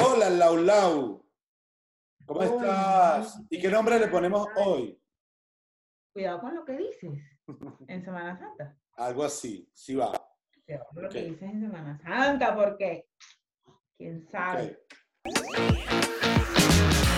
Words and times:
Hola, 0.00 0.30
Lau 0.30 0.56
Lau. 0.56 1.26
¿Cómo 2.24 2.40
Hola, 2.40 3.18
estás? 3.20 3.42
¿Y 3.50 3.60
qué 3.60 3.68
nombre 3.68 3.98
le 3.98 4.06
ponemos 4.06 4.46
hoy? 4.54 4.96
Cuidado 6.12 6.40
con 6.40 6.54
lo 6.54 6.64
que 6.64 6.76
dices 6.76 7.20
en 7.88 8.04
Semana 8.04 8.38
Santa. 8.38 8.78
Algo 8.92 9.24
así, 9.24 9.68
sí 9.74 9.96
va. 9.96 10.12
Cuidado 10.64 10.86
con 10.94 11.02
lo 11.02 11.08
que 11.08 11.22
dices 11.22 11.42
en 11.42 11.60
Semana 11.62 11.98
Santa, 12.00 12.54
porque 12.54 13.08
quién 13.96 14.24
sabe. 14.30 14.78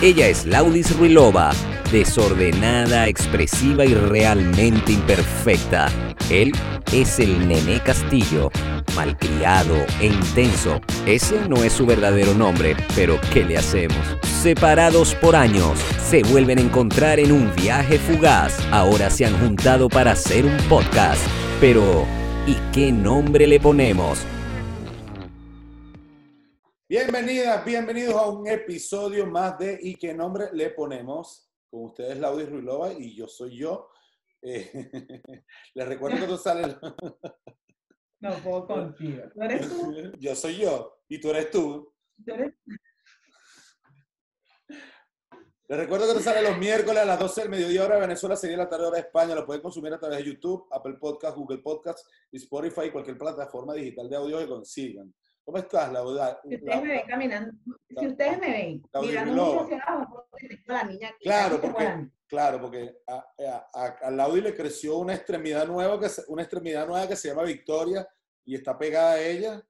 Ella 0.02 0.28
es 0.28 0.46
Laudis 0.46 0.96
Ruilova, 0.98 1.50
desordenada, 1.92 3.06
expresiva 3.08 3.84
y 3.84 3.94
realmente 3.94 4.92
imperfecta. 4.92 5.88
Él 6.30 6.52
es 6.94 7.18
el 7.18 7.46
Nené 7.46 7.82
Castillo, 7.82 8.50
malcriado 8.94 9.74
e 10.00 10.06
intenso. 10.06 10.80
Ese 11.06 11.48
no 11.48 11.62
es 11.64 11.72
su 11.72 11.86
verdadero 11.86 12.34
nombre, 12.34 12.76
pero 12.94 13.20
¿qué 13.32 13.44
le 13.44 13.56
hacemos? 13.56 13.98
Separados 14.24 15.14
por 15.16 15.36
años, 15.36 15.78
se 16.08 16.22
vuelven 16.22 16.58
a 16.58 16.62
encontrar 16.62 17.20
en 17.20 17.32
un 17.32 17.54
viaje 17.54 17.98
fugaz. 17.98 18.58
Ahora 18.70 19.10
se 19.10 19.26
han 19.26 19.38
juntado 19.38 19.88
para 19.88 20.12
hacer 20.12 20.44
un 20.44 20.56
podcast. 20.68 21.22
Pero, 21.60 22.06
¿y 22.46 22.54
qué 22.72 22.90
nombre 22.90 23.46
le 23.46 23.60
ponemos? 23.60 24.24
Bienvenidas, 26.88 27.64
bienvenidos 27.64 28.16
a 28.16 28.28
un 28.28 28.48
episodio 28.48 29.24
más 29.24 29.56
de 29.58 29.78
¿Y 29.80 29.94
qué 29.94 30.12
nombre 30.12 30.48
le 30.52 30.70
ponemos? 30.70 31.48
Con 31.70 31.84
ustedes, 31.84 32.18
Laudis 32.18 32.50
Ruilova, 32.50 32.92
y 32.92 33.14
yo 33.14 33.28
soy 33.28 33.58
yo. 33.58 33.90
Eh, 34.42 34.70
les 35.74 35.86
recuerdo 35.86 36.18
que 36.18 36.26
tú 36.26 36.36
sales. 36.36 36.76
No 38.20 38.30
puedo 38.42 38.66
contigo. 38.66 39.22
¿Tú 39.32 39.42
eres 39.42 39.68
tú? 39.68 39.92
yo 40.20 40.34
soy 40.34 40.58
yo, 40.58 41.00
y 41.08 41.20
tú 41.20 41.30
eres 41.30 41.50
tú. 41.50 41.92
¿Tú 42.24 42.34
eres 42.34 42.54
Les 45.68 45.78
recuerdo 45.78 46.08
que 46.08 46.18
te 46.18 46.24
sale 46.24 46.42
los 46.42 46.58
miércoles 46.58 47.02
a 47.02 47.06
las 47.06 47.18
12 47.18 47.42
del 47.42 47.50
mediodía 47.50 47.84
hora 47.84 47.94
de 47.94 48.02
Venezuela, 48.02 48.36
6 48.36 48.50
de 48.50 48.56
la 48.56 48.68
tarde 48.68 48.86
hora 48.86 48.96
de 48.96 49.02
España. 49.02 49.34
Lo 49.34 49.46
pueden 49.46 49.62
consumir 49.62 49.94
a 49.94 49.98
través 49.98 50.18
de 50.18 50.24
YouTube, 50.24 50.66
Apple 50.70 50.94
Podcast, 50.94 51.36
Google 51.36 51.58
Podcast 51.58 52.06
y 52.30 52.36
Spotify 52.36 52.86
y 52.86 52.90
cualquier 52.90 53.16
plataforma 53.16 53.72
digital 53.72 54.10
de 54.10 54.16
audio 54.16 54.38
que 54.38 54.48
consigan. 54.48 55.14
¿Cómo 55.50 55.58
estás, 55.64 55.92
Lauda? 55.92 56.40
Si 56.48 56.54
ustedes 56.54 56.80
me 56.82 56.88
ven 56.90 57.06
caminando, 57.08 57.52
si 57.98 58.06
ustedes 58.06 58.38
me 58.38 58.50
ven 58.52 58.82
mirando 59.02 59.60
hacia 59.62 59.78
abajo, 59.82 60.28
la 60.66 60.84
niña 60.84 61.08
aquí. 61.08 61.24
Claro, 61.24 61.60
porque, 61.60 62.08
claro, 62.28 62.60
porque 62.60 62.96
a, 63.08 63.14
a, 63.16 63.70
a- 63.74 63.98
a 64.02 64.10
Laudi 64.12 64.42
le 64.42 64.54
creció 64.54 64.98
una 64.98 65.12
extremidad 65.16 65.66
nueva 65.66 65.98
que 65.98 66.08
se- 66.08 66.22
una 66.28 66.42
extremidad 66.42 66.86
nueva 66.86 67.08
que 67.08 67.16
se 67.16 67.26
llama 67.30 67.42
Victoria 67.42 68.08
y 68.44 68.54
está 68.54 68.78
pegada 68.78 69.14
a 69.14 69.20
ella. 69.20 69.60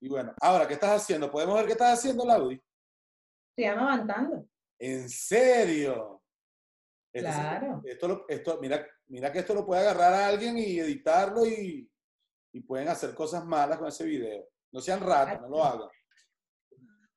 Y 0.00 0.08
bueno, 0.08 0.34
ahora, 0.40 0.66
¿qué 0.66 0.74
estás 0.74 1.00
haciendo? 1.00 1.30
¿Podemos 1.30 1.54
ver 1.54 1.66
qué 1.66 1.72
estás 1.72 1.96
haciendo, 2.00 2.24
Laudi? 2.26 2.60
Se 3.54 3.62
llama 3.62 3.92
Avantando. 3.94 4.48
¿En 4.80 5.08
serio? 5.08 6.20
Claro. 7.12 7.82
esto, 7.84 8.24
esto- 8.28 8.58
mira, 8.60 8.84
mira 9.06 9.30
que 9.30 9.38
esto 9.38 9.54
lo 9.54 9.64
puede 9.64 9.82
agarrar 9.82 10.12
a 10.12 10.26
alguien 10.26 10.58
y 10.58 10.80
editarlo 10.80 11.46
y, 11.46 11.88
y 12.52 12.60
pueden 12.60 12.88
hacer 12.88 13.14
cosas 13.14 13.44
malas 13.44 13.78
con 13.78 13.88
ese 13.88 14.04
video. 14.04 14.46
No 14.72 14.80
sean 14.80 15.00
ratos, 15.00 15.40
no 15.42 15.48
lo 15.48 15.64
hagan. 15.64 15.88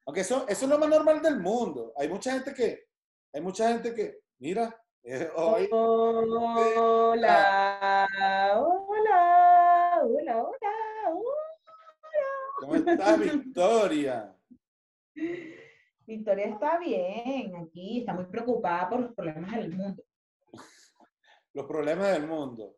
Aunque 0.05 0.21
eso, 0.21 0.45
eso 0.47 0.65
es 0.65 0.69
lo 0.69 0.77
más 0.77 0.89
normal 0.89 1.21
del 1.21 1.39
mundo. 1.39 1.93
Hay 1.97 2.09
mucha 2.09 2.33
gente 2.33 2.53
que, 2.53 2.85
hay 3.31 3.41
mucha 3.41 3.69
gente 3.69 3.93
que, 3.93 4.19
mira, 4.39 4.75
eh, 5.03 5.29
hoy, 5.35 5.69
Hola, 5.71 6.77
hola, 8.57 10.01
hola, 10.03 10.43
hola, 10.43 10.83
¿cómo 12.59 12.75
estás, 12.75 13.19
Victoria? 13.19 14.35
Victoria 16.05 16.45
está 16.45 16.79
bien 16.79 17.55
aquí, 17.55 17.99
está 17.99 18.13
muy 18.13 18.25
preocupada 18.25 18.89
por 18.89 18.99
los 19.01 19.13
problemas 19.13 19.55
del 19.55 19.71
mundo. 19.75 20.03
Los 21.53 21.65
problemas 21.65 22.11
del 22.11 22.27
mundo. 22.27 22.75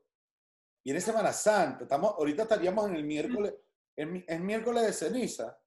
Y 0.88 0.92
en 0.92 1.02
Semana 1.02 1.34
Santa, 1.34 1.84
estamos, 1.86 2.14
ahorita 2.16 2.44
estaríamos 2.44 2.88
en 2.88 2.96
el 2.96 3.04
miércoles, 3.04 3.56
es, 3.96 4.08
mi- 4.08 4.24
es 4.28 4.40
miércoles 4.40 4.84
de 4.86 4.94
ceniza. 4.94 5.58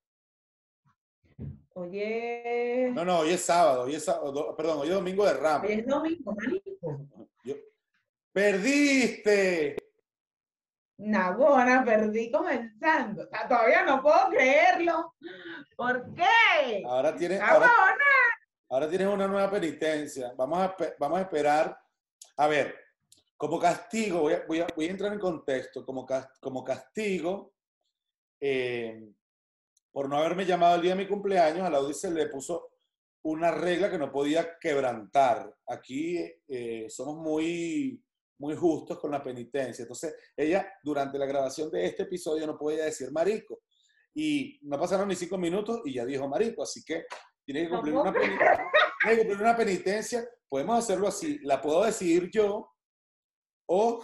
Oye, 1.74 2.90
No, 2.94 3.04
no, 3.04 3.18
hoy 3.20 3.30
es 3.30 3.40
sábado, 3.44 3.82
hoy 3.82 3.96
es 3.96 4.04
sábado, 4.04 4.30
do- 4.30 4.56
perdón, 4.56 4.78
hoy 4.78 4.88
es 4.88 4.94
domingo 4.94 5.24
de 5.26 5.34
Ramos. 5.34 5.68
hoy 5.68 5.74
es 5.74 5.86
domingo, 5.86 6.32
marico. 6.34 7.00
Yo- 7.42 7.56
¡Perdiste! 8.32 9.76
Nagona, 10.98 11.84
perdí 11.84 12.30
comenzando. 12.30 13.24
O 13.24 13.26
sea, 13.28 13.48
todavía 13.48 13.84
no 13.84 14.00
puedo 14.00 14.28
creerlo. 14.30 15.14
¿Por 15.76 16.14
qué? 16.14 16.82
Ahora 16.86 17.14
tienes, 17.16 17.40
ahora, 17.40 17.66
Nagona. 17.66 18.04
ahora 18.68 18.88
tienes 18.88 19.08
una 19.08 19.26
nueva 19.28 19.50
penitencia. 19.50 20.32
Vamos 20.36 20.58
a, 20.60 20.76
vamos 20.98 21.18
a 21.18 21.22
esperar. 21.22 21.76
A 22.36 22.46
ver, 22.48 22.74
como 23.38 23.59
castigo, 23.60 24.21
voy 24.21 24.32
a, 24.34 24.44
voy 24.47 24.60
a- 24.60 24.66
voy 24.75 24.87
a 24.87 24.91
entrar 24.91 25.12
en 25.12 25.21
contexto. 25.21 25.87
Como, 25.87 26.04
como 26.41 26.65
castigo, 26.65 27.54
eh, 28.41 29.12
por 29.93 30.09
no 30.09 30.16
haberme 30.19 30.44
llamado 30.44 30.75
el 30.75 30.82
día 30.82 30.94
de 30.97 31.03
mi 31.04 31.09
cumpleaños, 31.09 31.65
a 31.65 31.71
la 31.71 31.93
se 31.94 32.10
le 32.10 32.26
puso 32.26 32.69
una 33.22 33.53
regla 33.53 33.91
que 33.91 33.99
no 33.99 34.10
podía 34.10 34.59
quebrantar. 34.59 35.54
Aquí 35.69 36.19
eh, 36.49 36.87
somos 36.91 37.16
muy, 37.16 38.03
muy 38.41 38.56
justos 38.56 38.99
con 38.99 39.12
la 39.12 39.22
penitencia. 39.22 39.82
Entonces, 39.82 40.16
ella, 40.37 40.72
durante 40.82 41.16
la 41.16 41.26
grabación 41.26 41.70
de 41.70 41.87
este 41.87 42.03
episodio, 42.03 42.44
no 42.44 42.59
podía 42.59 42.84
decir 42.84 43.12
marico. 43.12 43.60
Y 44.15 44.59
no 44.62 44.81
pasaron 44.81 45.06
ni 45.06 45.15
cinco 45.15 45.38
minutos 45.38 45.81
y 45.84 45.94
ya 45.94 46.05
dijo 46.05 46.26
marico. 46.26 46.65
Así 46.65 46.82
que 46.84 47.05
tiene 47.44 47.62
que 47.65 47.69
cumplir, 47.70 47.94
una, 47.94 48.12
penitencia, 48.12 48.70
tiene 49.00 49.16
que 49.16 49.22
cumplir 49.28 49.43
una 49.43 49.56
penitencia. 49.56 50.28
Podemos 50.49 50.78
hacerlo 50.81 51.06
así. 51.06 51.38
La 51.43 51.60
puedo 51.62 51.84
decidir 51.84 52.28
yo 52.32 52.69
o 53.68 54.02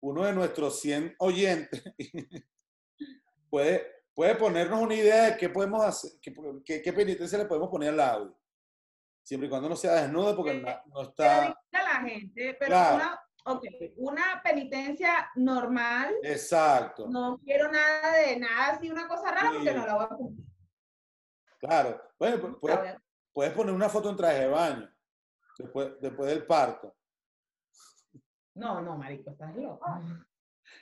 uno 0.00 0.24
de 0.24 0.32
nuestros 0.32 0.80
100 0.80 1.14
oyentes 1.18 1.82
puede, 3.50 3.86
puede 4.14 4.34
ponernos 4.34 4.80
una 4.82 4.94
idea 4.94 5.30
de 5.30 5.36
qué 5.36 5.48
podemos 5.48 5.82
hacer, 5.84 6.12
qué, 6.20 6.34
qué- 6.64 6.82
qué 6.82 6.92
penitencia 6.92 7.38
le 7.38 7.46
podemos 7.46 7.68
poner 7.70 7.90
al 7.90 8.00
audio. 8.00 8.38
Siempre 9.22 9.46
y 9.46 9.50
cuando 9.50 9.68
no 9.70 9.76
sea 9.76 9.94
desnudo, 10.02 10.36
porque 10.36 10.54
no, 10.60 10.68
no 10.92 11.02
está. 11.02 11.56
la 11.72 12.00
gente, 12.06 12.54
pero 12.58 12.66
Claro. 12.72 12.96
una, 12.96 13.20
ok, 13.46 13.64
una 13.96 14.42
penitencia 14.44 15.30
normal. 15.36 16.14
Exacto. 16.22 17.08
No 17.08 17.40
quiero 17.42 17.72
nada 17.72 18.16
de 18.18 18.38
nada 18.38 18.72
así, 18.74 18.90
una 18.90 19.08
cosa 19.08 19.30
rara, 19.30 19.52
porque 19.54 19.72
no 19.72 19.86
la 19.86 19.94
voy 19.94 20.04
a 20.04 20.08
cumplir. 20.08 20.46
Claro. 21.58 22.02
Bueno, 22.18 22.58
puedes, 22.60 22.96
puedes 23.32 23.52
poner 23.54 23.74
una 23.74 23.88
foto 23.88 24.10
en 24.10 24.16
traje 24.16 24.40
de 24.40 24.48
baño 24.48 24.94
después, 25.56 25.92
después 26.02 26.28
del 26.28 26.44
parto. 26.46 26.94
No, 28.54 28.80
no, 28.80 28.96
marico, 28.96 29.30
estás 29.30 29.54
loco. 29.56 29.84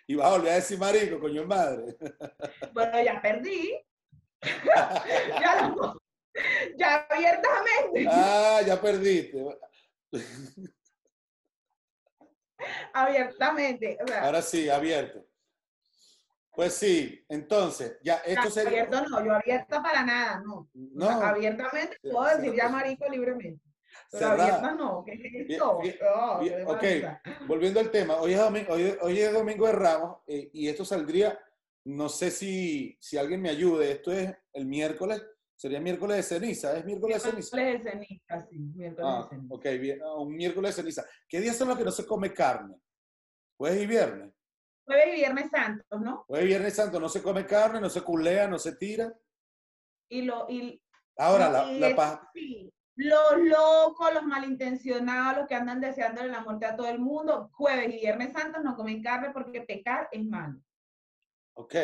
Y 0.06 0.14
vas 0.14 0.28
a 0.28 0.30
volver 0.36 0.52
a 0.52 0.54
decir 0.56 0.78
marico, 0.78 1.18
coño 1.20 1.44
madre. 1.44 1.96
Bueno, 2.72 3.02
ya 3.02 3.20
perdí. 3.20 3.78
ya, 4.42 5.68
lo- 5.76 6.00
ya 6.76 7.06
abiertamente, 7.10 8.06
Ah, 8.08 8.60
ya 8.66 8.80
perdiste. 8.80 9.44
abiertamente. 12.92 13.98
O 14.02 14.06
sea, 14.06 14.24
Ahora 14.24 14.42
sí, 14.42 14.68
abierto. 14.68 15.26
Pues 16.54 16.74
sí, 16.74 17.24
entonces, 17.28 17.98
ya 18.02 18.16
esto 18.16 18.50
sería. 18.50 18.82
abierto 18.82 19.08
no, 19.08 19.24
yo 19.24 19.34
abierta 19.34 19.82
para 19.82 20.04
nada, 20.04 20.40
no. 20.44 20.54
O 20.54 20.68
No, 20.74 21.06
sea, 21.06 21.28
abiertamente 21.30 21.96
puedo 22.02 22.24
decir 22.36 22.54
ya 22.54 22.68
marico 22.68 23.08
libremente. 23.08 23.64
Cerrada. 24.18 24.72
no, 24.74 25.02
¿qué 25.04 25.12
es 25.14 25.50
esto? 25.50 25.78
bien, 25.80 25.96
Oh, 26.66 26.72
ok. 26.72 27.46
volviendo 27.46 27.80
al 27.80 27.90
tema, 27.90 28.16
hoy 28.16 28.32
es 28.34 28.38
domingo, 28.40 28.72
hoy, 28.74 28.94
hoy 29.00 29.18
es 29.20 29.32
domingo 29.32 29.66
de 29.66 29.72
Ramos 29.72 30.18
eh, 30.26 30.50
y 30.52 30.68
esto 30.68 30.84
saldría, 30.84 31.38
no 31.84 32.08
sé 32.08 32.30
si, 32.30 32.96
si 33.00 33.16
alguien 33.16 33.40
me 33.40 33.48
ayude, 33.50 33.90
esto 33.92 34.12
es 34.12 34.32
el 34.52 34.66
miércoles, 34.66 35.22
sería 35.56 35.81
miércoles 35.81 36.16
de 36.19 36.22
ceniza, 36.22 36.76
es 36.76 36.84
miércoles 36.84 37.22
de 37.22 37.31
ceniza. 37.31 37.56
Miércoles 37.56 37.84
de 37.84 37.90
ceniza, 37.90 38.46
sí, 38.50 38.58
miércoles 38.58 39.06
Ah, 39.08 39.22
de 39.31 39.37
ceniza. 39.37 39.54
ok, 39.54 39.64
bien, 39.81 40.00
ah, 40.04 40.14
un 40.20 40.34
miércoles 40.37 40.76
de 40.76 40.82
ceniza. 40.82 41.04
¿Qué 41.28 41.40
días 41.40 41.56
son 41.56 41.69
los 41.69 41.78
que 41.78 41.84
no 41.84 41.90
se 41.90 42.06
come 42.06 42.32
carne? 42.34 42.76
Jueves 43.56 43.82
y 43.82 43.87
viernes. 43.87 44.32
Jueves 44.84 45.06
y 45.08 45.14
viernes 45.16 45.50
santos, 45.50 46.00
¿no? 46.00 46.25
Jueves 46.26 46.44
y 46.44 46.48
viernes 46.48 46.75
santo 46.75 47.00
no 47.00 47.08
se 47.08 47.22
come 47.22 47.46
carne, 47.46 47.81
no 47.81 47.88
se 47.88 48.02
culea, 48.02 48.46
no 48.48 48.58
se 48.58 48.75
tira. 48.76 49.12
Y 50.10 50.22
lo, 50.22 50.46
y, 50.50 50.82
Ahora, 51.16 51.48
la, 51.50 51.72
y 51.72 51.78
la 51.78 51.94
paja, 51.94 52.31
sí, 52.34 52.72
los 52.96 53.38
locos, 53.38 54.12
los 54.14 54.24
malintencionados, 54.24 55.38
los 55.38 55.46
que 55.48 55.54
andan 55.54 55.80
deseándole 55.80 56.28
la 56.28 56.40
muerte 56.42 56.66
a 56.66 56.76
todo 56.76 56.88
el 56.88 56.98
mundo, 56.98 57.50
jueves 57.54 57.88
y 57.88 58.00
viernes 58.00 58.32
santos 58.32 58.62
no 58.62 58.76
comen 58.76 59.02
carne 59.02 59.30
porque 59.32 59.62
pecar 59.62 60.08
es 60.12 60.24
malo. 60.24 60.60
ok, 61.54 61.74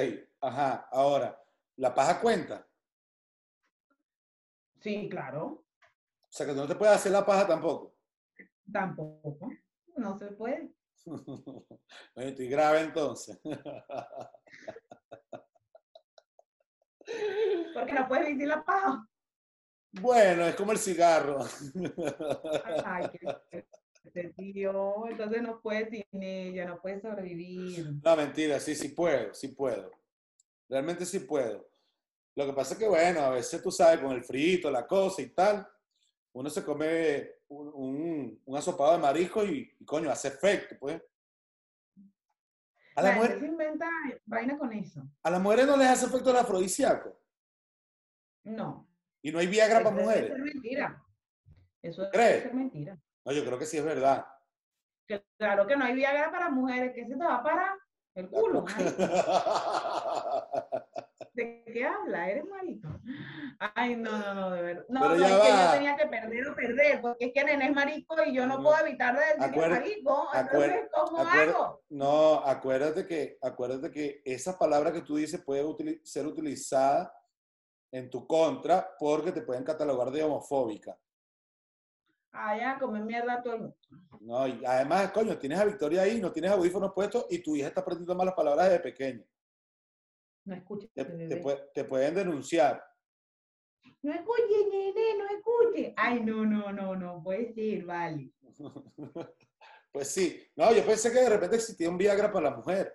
ajá, 0.40 0.88
ahora, 0.92 1.40
la 1.76 1.94
paja 1.94 2.20
cuenta. 2.20 2.66
Sí, 4.80 5.08
claro, 5.10 5.64
O 5.80 6.30
sea, 6.30 6.46
que 6.46 6.52
tú 6.52 6.58
no 6.58 6.68
te 6.68 6.74
puedes 6.76 6.94
hacer 6.94 7.10
la 7.12 7.24
paja 7.26 7.46
tampoco. 7.46 7.94
tampoco. 8.72 9.50
No 9.96 10.16
se 10.18 10.26
puede. 10.32 10.72
Bueno, 12.14 12.30
estoy 12.30 12.48
grave 12.48 12.80
entonces. 12.80 13.40
Porque 17.74 17.92
no 17.92 18.08
puedes 18.08 18.26
vivir 18.28 18.48
la 18.48 18.64
paja. 18.64 19.06
Bueno, 19.92 20.46
es 20.46 20.54
como 20.54 20.72
el 20.72 20.78
cigarro. 20.78 21.38
Ay, 22.84 23.06
qué 24.12 24.24
tío. 24.36 25.06
Entonces 25.08 25.42
no 25.42 25.60
puedes 25.60 25.90
sin 25.90 26.22
ella, 26.22 26.66
no 26.66 26.80
puedes 26.80 27.02
sobrevivir. 27.02 27.94
No, 28.02 28.16
mentira, 28.16 28.60
sí, 28.60 28.74
sí 28.74 28.90
puedo, 28.90 29.34
sí 29.34 29.48
puedo. 29.48 29.90
Realmente 30.68 31.06
sí 31.06 31.20
puedo. 31.20 31.68
Lo 32.34 32.46
que 32.46 32.52
pasa 32.52 32.74
es 32.74 32.78
que, 32.78 32.88
bueno, 32.88 33.20
a 33.20 33.30
veces 33.30 33.62
tú 33.62 33.70
sabes, 33.70 34.00
con 34.00 34.12
el 34.12 34.22
frito, 34.22 34.70
la 34.70 34.86
cosa 34.86 35.22
y 35.22 35.30
tal, 35.30 35.66
uno 36.32 36.50
se 36.50 36.62
come 36.62 37.30
un, 37.48 37.68
un, 37.74 38.42
un 38.44 38.56
asopado 38.56 38.92
de 38.92 38.98
marisco 38.98 39.44
y, 39.44 39.74
y, 39.78 39.84
coño, 39.84 40.10
hace 40.10 40.28
efecto, 40.28 40.76
pues. 40.78 41.02
A 42.94 43.02
la, 43.02 43.12
mujer, 43.12 43.38
se 43.38 43.46
inventa 43.46 43.88
vaina 44.26 44.58
con 44.58 44.72
eso. 44.72 45.02
¿A 45.22 45.30
las 45.30 45.40
mujeres 45.40 45.66
no 45.66 45.76
les 45.76 45.88
hace 45.88 46.06
efecto 46.06 46.30
el 46.30 46.36
afrodisíaco? 46.36 47.20
No. 48.44 48.87
¿Y 49.22 49.32
no 49.32 49.38
hay 49.38 49.46
Viagra 49.46 49.82
para 49.82 49.96
mujeres? 49.96 50.30
Eso 50.30 50.36
es 50.36 50.42
mentira. 50.54 51.04
Eso 51.82 52.08
¿Crees? 52.12 52.46
es 52.46 52.54
mentira. 52.54 52.98
No, 53.24 53.32
yo 53.32 53.44
creo 53.44 53.58
que 53.58 53.66
sí 53.66 53.76
es 53.78 53.84
verdad. 53.84 54.26
Que, 55.06 55.24
claro 55.38 55.66
que 55.66 55.76
no 55.76 55.84
hay 55.84 55.94
Viagra 55.94 56.30
para 56.30 56.50
mujeres, 56.50 56.92
que 56.94 57.04
se 57.06 57.14
te 57.16 57.24
va 57.24 57.42
para 57.42 57.76
el 58.14 58.28
culo. 58.28 58.64
¿De 61.32 61.62
qué 61.72 61.84
habla? 61.84 62.30
¿Eres 62.30 62.44
marico? 62.46 62.88
Ay, 63.74 63.94
no, 63.96 64.18
no, 64.18 64.34
no, 64.34 64.50
de 64.50 64.62
verdad. 64.62 64.84
No, 64.88 65.00
Pero 65.02 65.16
no, 65.16 65.24
es 65.26 65.32
que 65.32 65.50
va. 65.50 65.64
yo 65.66 65.70
tenía 65.72 65.96
que 65.96 66.06
perder 66.06 66.48
o 66.48 66.54
perder, 66.54 67.00
porque 67.00 67.26
es 67.26 67.32
que 67.32 67.44
Nene 67.44 67.66
es 67.66 67.72
marico 67.74 68.16
y 68.26 68.34
yo 68.34 68.44
no 68.46 68.56
No. 68.58 68.64
puedo 68.64 68.84
evitar 68.86 69.14
de 69.16 69.24
decir 69.36 69.52
que 69.52 69.60
es 69.60 69.68
marico. 69.70 70.28
acuer- 70.32 70.64
Entonces, 70.64 70.90
¿cómo 70.92 71.18
acuer- 71.24 71.48
hago? 71.50 71.82
No, 71.90 72.34
acuérdate 72.44 73.06
que, 73.06 73.38
acuérdate 73.40 73.90
que 73.92 74.20
esa 74.24 74.58
palabra 74.58 74.92
que 74.92 75.02
tú 75.02 75.16
dices 75.16 75.40
puede 75.44 75.64
ser 76.02 76.26
utilizada 76.26 77.12
en 77.90 78.10
tu 78.10 78.26
contra 78.26 78.94
porque 78.98 79.32
te 79.32 79.42
pueden 79.42 79.64
catalogar 79.64 80.10
de 80.10 80.22
homofóbica. 80.22 80.98
Ah, 82.32 82.56
ya, 82.56 82.78
comer 82.78 83.02
mierda 83.04 83.42
todo 83.42 83.54
el 83.54 83.60
mundo. 83.60 83.76
No, 84.20 84.46
y 84.46 84.64
además, 84.64 85.10
coño, 85.12 85.38
tienes 85.38 85.58
a 85.58 85.64
Victoria 85.64 86.02
ahí, 86.02 86.20
no 86.20 86.30
tienes 86.30 86.50
audífonos 86.50 86.92
puestos 86.92 87.26
y 87.30 87.42
tu 87.42 87.56
hija 87.56 87.68
está 87.68 87.80
aprendiendo 87.80 88.14
malas 88.14 88.34
palabras 88.34 88.68
desde 88.68 88.80
pequeña. 88.80 89.24
No 90.44 90.54
escuches, 90.54 90.90
te 91.74 91.84
pueden 91.84 92.14
denunciar. 92.14 92.82
No 94.02 94.12
escuche, 94.12 94.68
nene, 94.70 95.18
no 95.18 95.26
escuche. 95.26 95.94
Ay, 95.96 96.20
no, 96.20 96.44
no, 96.44 96.72
no, 96.72 96.94
no, 96.94 97.22
puede 97.22 97.52
ser, 97.52 97.84
vale. 97.84 98.30
Pues 99.90 100.08
sí. 100.08 100.46
No, 100.54 100.72
yo 100.72 100.84
pensé 100.84 101.10
que 101.10 101.20
de 101.20 101.30
repente 101.30 101.56
existía 101.56 101.88
un 101.88 101.96
Viagra 101.98 102.30
para 102.30 102.50
la 102.50 102.56
mujer. 102.56 102.94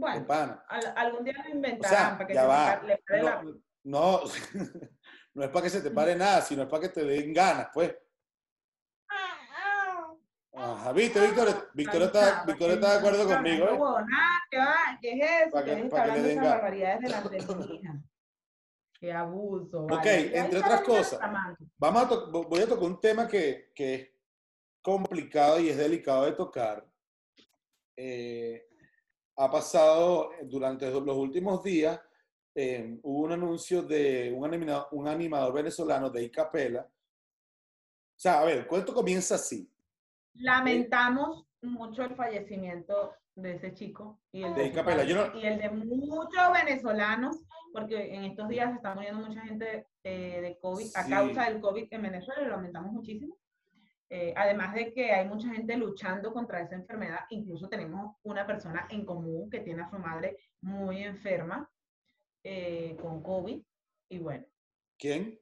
Bueno, 0.00 0.62
al- 0.68 0.92
algún 0.96 1.24
día 1.24 1.34
lo 1.34 1.50
O 1.50 1.54
inventarán 1.54 1.98
sea, 1.98 2.12
para 2.18 2.26
que 2.26 2.34
ya 2.34 2.40
se 2.42 2.46
va. 2.46 2.82
le 2.82 2.96
pare 2.98 3.22
la- 3.22 3.42
No, 3.42 3.52
no, 3.84 4.20
no 5.34 5.44
es 5.44 5.50
para 5.50 5.62
que 5.64 5.70
se 5.70 5.80
te 5.82 5.90
pare 5.90 6.16
nada, 6.16 6.40
sino 6.42 6.62
es 6.62 6.68
para 6.68 6.82
que 6.82 6.88
te 6.88 7.04
den 7.04 7.32
ganas, 7.32 7.68
pues. 7.72 7.94
Ajá, 10.52 10.92
viste, 10.92 11.20
Victoria, 11.20 11.64
Victoria 11.74 12.00
Ahí 12.00 12.06
está, 12.06 12.44
Victoria 12.44 12.74
está 12.74 12.92
de 12.92 12.98
acuerdo 12.98 13.26
conmigo, 13.26 13.66
¿eh? 13.66 13.78
No, 13.78 13.96
¿qué 14.50 14.58
va? 14.58 14.74
¿Qué 15.00 15.12
es 15.12 15.30
eso? 15.46 15.50
Pa' 15.52 15.64
¿Qué 15.64 15.74
que- 15.76 15.88
que 15.88 15.96
hablando 15.96 16.28
esas 16.28 16.44
barbaridades 16.44 17.00
delante 17.00 17.28
de 17.36 17.54
mi 17.54 17.74
hija? 17.76 17.94
Qué 19.00 19.12
abuso. 19.12 19.84
Ok, 19.84 19.90
vale. 19.92 20.38
Entre 20.38 20.58
otras 20.58 20.80
cosas. 20.82 21.20
Vamos 21.78 22.02
a 22.02 22.06
voy 22.30 22.60
a 22.60 22.68
tocar 22.68 22.84
un 22.84 23.00
tema 23.00 23.26
que, 23.26 23.72
que 23.74 23.94
es 23.94 24.10
complicado 24.82 25.58
y 25.60 25.70
es 25.70 25.78
delicado 25.78 26.26
de 26.26 26.32
tocar. 26.32 26.86
Eh, 27.96 28.68
ha 29.40 29.50
pasado 29.50 30.30
durante 30.42 30.90
los 30.90 31.16
últimos 31.16 31.62
días, 31.62 31.98
eh, 32.54 32.98
hubo 33.02 33.20
un 33.24 33.32
anuncio 33.32 33.80
de 33.82 34.30
un 34.36 34.44
animador, 34.44 34.88
un 34.92 35.08
animador 35.08 35.54
venezolano 35.54 36.10
de 36.10 36.24
Icapela. 36.24 36.82
O 36.82 38.18
sea, 38.22 38.40
a 38.40 38.44
ver, 38.44 38.66
cuento 38.66 38.92
comienza 38.92 39.36
así. 39.36 39.66
Lamentamos 40.34 41.46
mucho 41.62 42.02
el 42.04 42.14
fallecimiento 42.14 43.14
de 43.34 43.54
ese 43.54 43.72
chico 43.72 44.20
y 44.30 44.42
el 44.42 44.54
De 44.54 44.64
de, 44.64 45.06
yo 45.06 45.26
no- 45.26 45.38
y 45.38 45.46
el 45.46 45.58
de 45.58 45.70
muchos 45.70 46.52
venezolanos, 46.52 47.38
porque 47.72 48.14
en 48.14 48.24
estos 48.24 48.46
días 48.48 48.68
se 48.70 48.76
está 48.76 48.94
muriendo 48.94 49.26
mucha 49.26 49.40
gente 49.42 49.86
eh, 50.04 50.40
de 50.42 50.58
COVID 50.60 50.86
a 50.96 51.04
Sí. 51.04 51.10
causa 51.10 51.44
del 51.44 51.60
COVID 51.60 51.86
en 51.90 52.02
Venezuela 52.02 52.42
y 52.42 52.44
lo 52.44 52.50
lamentamos 52.50 52.92
muchísimo. 52.92 53.36
Eh, 54.12 54.34
además 54.36 54.74
de 54.74 54.92
que 54.92 55.12
hay 55.12 55.28
mucha 55.28 55.48
gente 55.50 55.76
luchando 55.76 56.32
contra 56.32 56.60
esa 56.60 56.74
enfermedad, 56.74 57.20
incluso 57.30 57.68
tenemos 57.68 58.16
una 58.24 58.44
persona 58.44 58.88
en 58.90 59.06
común 59.06 59.48
que 59.48 59.60
tiene 59.60 59.82
a 59.82 59.90
su 59.90 59.98
madre 59.98 60.36
muy 60.60 61.04
enferma 61.04 61.70
eh, 62.42 62.96
con 63.00 63.22
COVID. 63.22 63.62
Y 64.08 64.18
bueno, 64.18 64.44
¿Quién? 64.98 65.38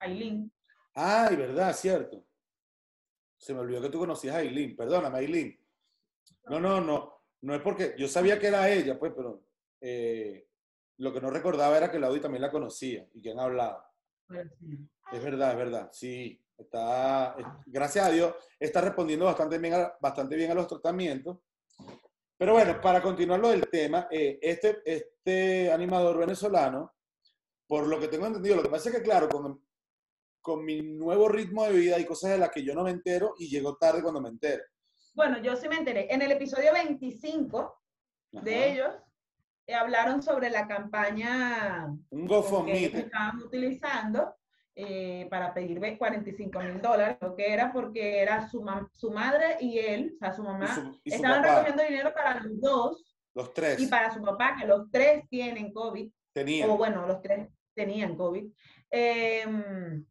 Aileen, 0.00 0.50
Ay, 0.94 1.36
verdad, 1.36 1.72
cierto. 1.74 2.24
Se 3.36 3.54
me 3.54 3.60
olvidó 3.60 3.82
que 3.82 3.88
tú 3.88 3.98
conocías 3.98 4.34
a 4.34 4.38
Aileen. 4.38 4.76
Perdóname, 4.76 5.18
Aileen. 5.18 5.58
No, 6.46 6.60
no, 6.60 6.80
no. 6.80 7.22
No 7.42 7.54
es 7.54 7.60
porque 7.60 7.94
yo 7.98 8.08
sabía 8.08 8.38
que 8.38 8.46
era 8.48 8.70
ella, 8.70 8.98
pues, 8.98 9.12
pero 9.16 9.44
eh, 9.80 10.48
lo 10.98 11.12
que 11.12 11.20
no 11.20 11.30
recordaba 11.30 11.76
era 11.76 11.90
que 11.90 11.98
Laudi 11.98 12.20
también 12.20 12.42
la 12.42 12.50
conocía 12.50 13.06
y 13.14 13.20
que 13.20 13.32
han 13.32 13.40
hablado. 13.40 13.84
Es 15.12 15.22
verdad, 15.22 15.50
es 15.52 15.56
verdad. 15.56 15.88
Sí, 15.92 16.40
está, 16.56 17.34
es- 17.38 17.46
gracias 17.66 18.06
a 18.06 18.10
Dios, 18.10 18.34
está 18.58 18.80
respondiendo 18.80 19.26
bastante 19.26 19.58
bien 19.58 19.74
a, 19.74 19.92
bastante 20.00 20.36
bien 20.36 20.50
a 20.50 20.54
los 20.54 20.66
tratamientos. 20.66 21.38
Pero 22.36 22.54
bueno, 22.54 22.80
para 22.80 23.00
continuar 23.00 23.38
lo 23.40 23.50
del 23.50 23.68
tema, 23.68 24.08
eh, 24.10 24.38
este, 24.42 24.82
este 24.84 25.70
animador 25.70 26.18
venezolano, 26.18 26.92
por 27.68 27.86
lo 27.86 28.00
que 28.00 28.08
tengo 28.08 28.26
entendido, 28.26 28.56
lo 28.56 28.62
que 28.62 28.68
pasa 28.70 28.88
es 28.90 28.96
que, 28.96 29.02
claro, 29.02 29.28
con, 29.28 29.64
con 30.40 30.64
mi 30.64 30.80
nuevo 30.82 31.28
ritmo 31.28 31.64
de 31.64 31.72
vida 31.72 31.96
hay 31.96 32.04
cosas 32.04 32.30
de 32.32 32.38
las 32.38 32.50
que 32.50 32.64
yo 32.64 32.74
no 32.74 32.82
me 32.82 32.90
entero 32.90 33.34
y 33.38 33.48
llego 33.48 33.76
tarde 33.76 34.02
cuando 34.02 34.20
me 34.20 34.28
entero. 34.30 34.62
Bueno, 35.14 35.40
yo 35.42 35.54
sí 35.56 35.68
me 35.68 35.76
enteré. 35.76 36.12
En 36.12 36.20
el 36.22 36.32
episodio 36.32 36.72
25 36.72 37.58
Ajá. 38.34 38.44
de 38.44 38.72
ellos 38.72 38.94
eh, 39.66 39.74
hablaron 39.74 40.22
sobre 40.22 40.50
la 40.50 40.66
campaña 40.66 41.86
Un 42.10 42.26
que 42.26 42.34
GoFundMe. 42.34 42.78
ellos 42.78 42.94
estaban 42.94 43.38
utilizando 43.38 44.34
eh, 44.74 45.26
para 45.30 45.52
pedir 45.52 45.78
ve- 45.80 45.98
45 45.98 46.60
mil 46.60 46.80
dólares, 46.80 47.18
lo 47.20 47.36
que 47.36 47.52
era 47.52 47.72
porque 47.72 48.20
era 48.20 48.48
su, 48.48 48.64
su 48.92 49.10
madre 49.10 49.56
y 49.60 49.78
él, 49.78 50.12
o 50.14 50.18
sea, 50.18 50.32
su 50.32 50.42
Y 50.42 50.46
mamá, 50.46 50.74
su, 50.74 51.00
y 51.04 51.10
su 51.10 51.16
estaban 51.16 51.42
papá, 51.42 51.54
recogiendo 51.56 51.82
dinero 51.84 52.12
para 52.14 52.40
los 52.40 52.60
dos 52.60 53.16
los 53.34 53.52
tres, 53.54 53.80
y 53.80 53.86
para 53.86 54.12
su 54.12 54.22
papá, 54.22 54.56
que 54.58 54.66
los 54.66 54.90
tres 54.90 55.28
tienen 55.28 55.72
COVID, 55.72 56.10
tenían. 56.32 56.70
o 56.70 56.76
bueno, 56.76 57.06
los 57.06 57.20
tres 57.22 57.48
tenían 57.74 58.16
COVID. 58.16 58.50
Em, 58.90 60.04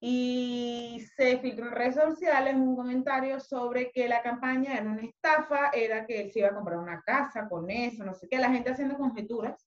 y 0.00 1.04
se 1.34 1.40
filtró 1.40 1.66
en 1.66 1.72
redes 1.72 1.94
sociales 1.96 2.54
un 2.54 2.76
comentario 2.76 3.40
sobre 3.40 3.90
que 3.90 4.08
la 4.08 4.22
campaña 4.22 4.74
era 4.74 4.90
una 4.90 5.02
estafa, 5.02 5.70
era 5.70 6.06
que 6.06 6.20
él 6.20 6.30
se 6.30 6.40
iba 6.40 6.48
a 6.48 6.54
comprar 6.54 6.78
una 6.78 7.02
casa 7.02 7.48
con 7.48 7.68
eso, 7.70 8.04
no 8.04 8.14
sé 8.14 8.28
qué, 8.28 8.38
la 8.38 8.50
gente 8.50 8.70
haciendo 8.70 8.96
conjeturas, 8.96 9.66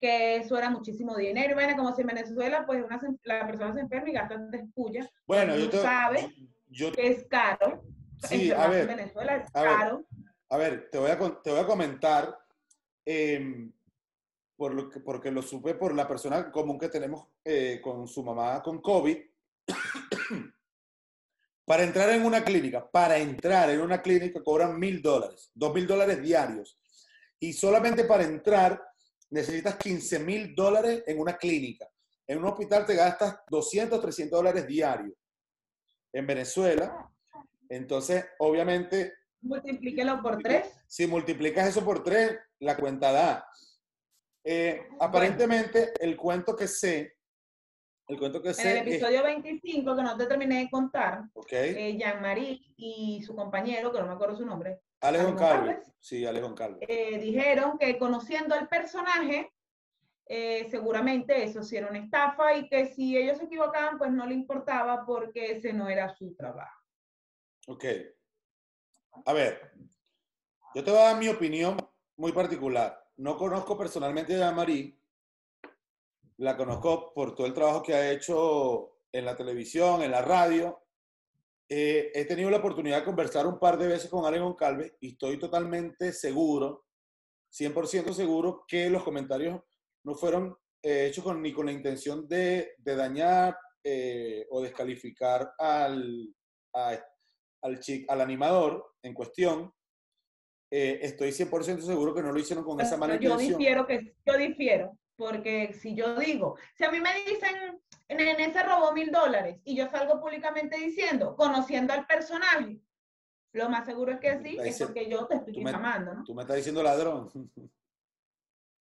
que 0.00 0.36
eso 0.36 0.58
era 0.58 0.70
muchísimo 0.70 1.16
dinero, 1.16 1.52
y 1.52 1.54
bueno, 1.54 1.76
como 1.76 1.94
si 1.94 2.02
en 2.02 2.08
Venezuela, 2.08 2.66
pues 2.66 2.84
una 2.84 3.00
la 3.22 3.46
persona 3.46 3.72
se 3.74 3.80
enferma 3.80 4.08
y 4.10 4.12
gasta 4.12 4.36
despulla, 4.38 5.08
Bueno, 5.26 5.56
yo 5.56 5.70
te, 5.70 5.78
sabes. 5.78 6.26
yo, 6.68 6.92
que 6.92 7.08
es 7.08 7.26
caro, 7.28 7.84
sí, 8.18 8.50
a 8.50 8.66
enfermarse 8.66 8.80
en 8.80 8.86
ver, 8.86 8.96
Venezuela 8.96 9.36
es 9.36 9.48
a 9.54 9.62
ver. 9.62 9.70
caro, 9.70 10.04
A 10.50 10.56
ver, 10.56 10.90
te 10.90 10.98
voy 10.98 11.10
a, 11.10 11.18
te 11.42 11.50
voy 11.50 11.60
a 11.60 11.66
comentar, 11.66 12.36
em, 13.06 13.72
por 14.56 14.74
lo 14.74 14.88
que, 14.90 15.00
porque 15.00 15.30
lo 15.30 15.42
supe 15.42 15.74
por 15.74 15.94
la 15.94 16.06
persona 16.06 16.50
común 16.50 16.78
que 16.78 16.88
tenemos 16.88 17.26
eh, 17.44 17.80
con 17.82 18.06
su 18.06 18.22
mamá 18.22 18.62
con 18.62 18.80
COVID. 18.80 19.18
para 21.64 21.82
entrar 21.82 22.10
en 22.10 22.24
una 22.24 22.44
clínica, 22.44 22.90
para 22.90 23.18
entrar 23.18 23.70
en 23.70 23.80
una 23.80 24.02
clínica 24.02 24.42
cobran 24.42 24.78
mil 24.78 25.00
dólares, 25.00 25.50
dos 25.54 25.74
mil 25.74 25.86
dólares 25.86 26.20
diarios. 26.22 26.78
Y 27.40 27.52
solamente 27.52 28.04
para 28.04 28.24
entrar 28.24 28.82
necesitas 29.30 29.76
15 29.76 30.18
mil 30.20 30.54
dólares 30.54 31.02
en 31.06 31.18
una 31.18 31.36
clínica. 31.36 31.88
En 32.26 32.38
un 32.38 32.46
hospital 32.46 32.86
te 32.86 32.94
gastas 32.94 33.36
200, 33.50 34.00
300 34.00 34.38
dólares 34.38 34.66
diarios. 34.66 35.14
En 36.12 36.26
Venezuela, 36.26 37.10
entonces, 37.68 38.24
obviamente, 38.38 39.14
multiplíquelo 39.42 40.22
por 40.22 40.38
tres, 40.38 40.68
si 40.86 41.06
multiplicas 41.06 41.68
eso 41.68 41.84
por 41.84 42.02
tres, 42.02 42.38
la 42.60 42.76
cuenta 42.76 43.12
da. 43.12 43.46
Eh, 44.44 44.88
aparentemente, 45.00 45.92
el 45.98 46.16
cuento 46.16 46.54
que 46.54 46.68
sé, 46.68 47.13
el 48.08 48.18
cuento 48.18 48.42
que 48.42 48.48
en 48.48 48.50
el 48.50 48.54
sé 48.54 48.78
es, 48.78 48.86
episodio 48.86 49.22
25, 49.22 49.96
que 49.96 50.02
no 50.02 50.16
te 50.16 50.26
terminé 50.26 50.58
de 50.58 50.70
contar, 50.70 51.24
ok, 51.32 51.52
eh, 51.52 51.96
Jean-Marie 51.98 52.60
y 52.76 53.22
su 53.22 53.34
compañero, 53.34 53.92
que 53.92 54.00
no 54.00 54.06
me 54.06 54.12
acuerdo 54.12 54.36
su 54.36 54.44
nombre, 54.44 54.80
Goncalves. 55.00 55.24
Goncalves. 55.26 55.92
Sí, 56.00 56.24
Goncalves. 56.24 56.88
eh, 56.88 57.18
dijeron 57.18 57.78
que 57.78 57.98
conociendo 57.98 58.54
al 58.54 58.68
personaje, 58.68 59.50
eh, 60.26 60.66
seguramente 60.70 61.44
eso 61.44 61.62
sí 61.62 61.76
era 61.76 61.88
una 61.88 61.98
estafa 61.98 62.56
y 62.56 62.68
que 62.68 62.86
si 62.86 63.16
ellos 63.16 63.38
se 63.38 63.44
equivocaban, 63.44 63.98
pues 63.98 64.10
no 64.10 64.24
le 64.26 64.34
importaba 64.34 65.04
porque 65.04 65.52
ese 65.52 65.72
no 65.72 65.88
era 65.88 66.08
su 66.14 66.34
trabajo. 66.34 66.80
Ok. 67.66 67.84
A 69.26 69.32
ver, 69.32 69.72
Yo 70.74 70.82
te 70.82 70.90
voy 70.90 70.98
a 71.00 71.04
dar 71.04 71.18
mi 71.18 71.28
opinión 71.28 71.76
muy 72.16 72.32
particular. 72.32 73.06
No 73.16 73.36
conozco 73.36 73.78
personalmente 73.78 74.42
a 74.42 74.50
Marí. 74.50 74.98
La 76.38 76.56
conozco 76.56 77.12
por 77.14 77.34
todo 77.34 77.46
el 77.46 77.54
trabajo 77.54 77.82
que 77.82 77.94
ha 77.94 78.10
hecho 78.10 78.98
en 79.12 79.24
la 79.24 79.36
televisión, 79.36 80.02
en 80.02 80.10
la 80.10 80.22
radio. 80.22 80.82
Eh, 81.68 82.10
he 82.14 82.24
tenido 82.24 82.50
la 82.50 82.58
oportunidad 82.58 82.98
de 82.98 83.04
conversar 83.04 83.46
un 83.46 83.58
par 83.58 83.78
de 83.78 83.88
veces 83.88 84.10
con 84.10 84.24
Alex 84.24 84.42
Goncalves 84.42 84.92
y 85.00 85.12
estoy 85.12 85.38
totalmente 85.38 86.12
seguro, 86.12 86.84
100% 87.52 88.12
seguro, 88.12 88.64
que 88.66 88.90
los 88.90 89.02
comentarios 89.02 89.60
no 90.04 90.14
fueron 90.14 90.56
eh, 90.82 91.06
hechos 91.06 91.24
con, 91.24 91.40
ni 91.40 91.52
con 91.52 91.66
la 91.66 91.72
intención 91.72 92.28
de, 92.28 92.74
de 92.78 92.96
dañar 92.96 93.56
eh, 93.82 94.46
o 94.50 94.60
descalificar 94.60 95.52
al, 95.58 96.34
al, 96.74 97.04
al 98.08 98.20
animador 98.20 98.92
en 99.02 99.14
cuestión, 99.14 99.72
eh, 100.70 100.98
estoy 101.02 101.30
100% 101.30 101.80
seguro 101.82 102.14
que 102.14 102.22
no 102.22 102.32
lo 102.32 102.38
hicieron 102.40 102.64
con 102.64 102.80
esa 102.80 102.96
mala 102.96 103.16
yo 103.20 103.36
Difiero 103.36 103.86
que, 103.86 104.16
yo 104.26 104.36
difiero, 104.36 104.98
porque 105.16 105.72
si 105.74 105.94
yo 105.94 106.16
digo, 106.16 106.56
si 106.74 106.84
a 106.84 106.90
mí 106.90 107.00
me 107.00 107.14
dicen, 107.24 107.80
Nene 108.08 108.52
se 108.52 108.62
robó 108.62 108.92
mil 108.92 109.10
dólares 109.10 109.60
y 109.64 109.76
yo 109.76 109.88
salgo 109.88 110.20
públicamente 110.20 110.76
diciendo, 110.76 111.34
conociendo 111.36 111.92
al 111.92 112.06
personaje, 112.06 112.80
lo 113.52 113.68
más 113.68 113.86
seguro 113.86 114.12
es 114.12 114.20
que 114.20 114.38
sí, 114.42 114.58
es 114.62 114.82
porque 114.82 115.08
yo 115.08 115.26
te 115.26 115.36
estoy 115.36 115.64
llamando, 115.64 116.14
¿no? 116.14 116.24
Tú 116.24 116.34
me 116.34 116.42
estás 116.42 116.56
diciendo 116.56 116.82
ladrón. 116.82 117.30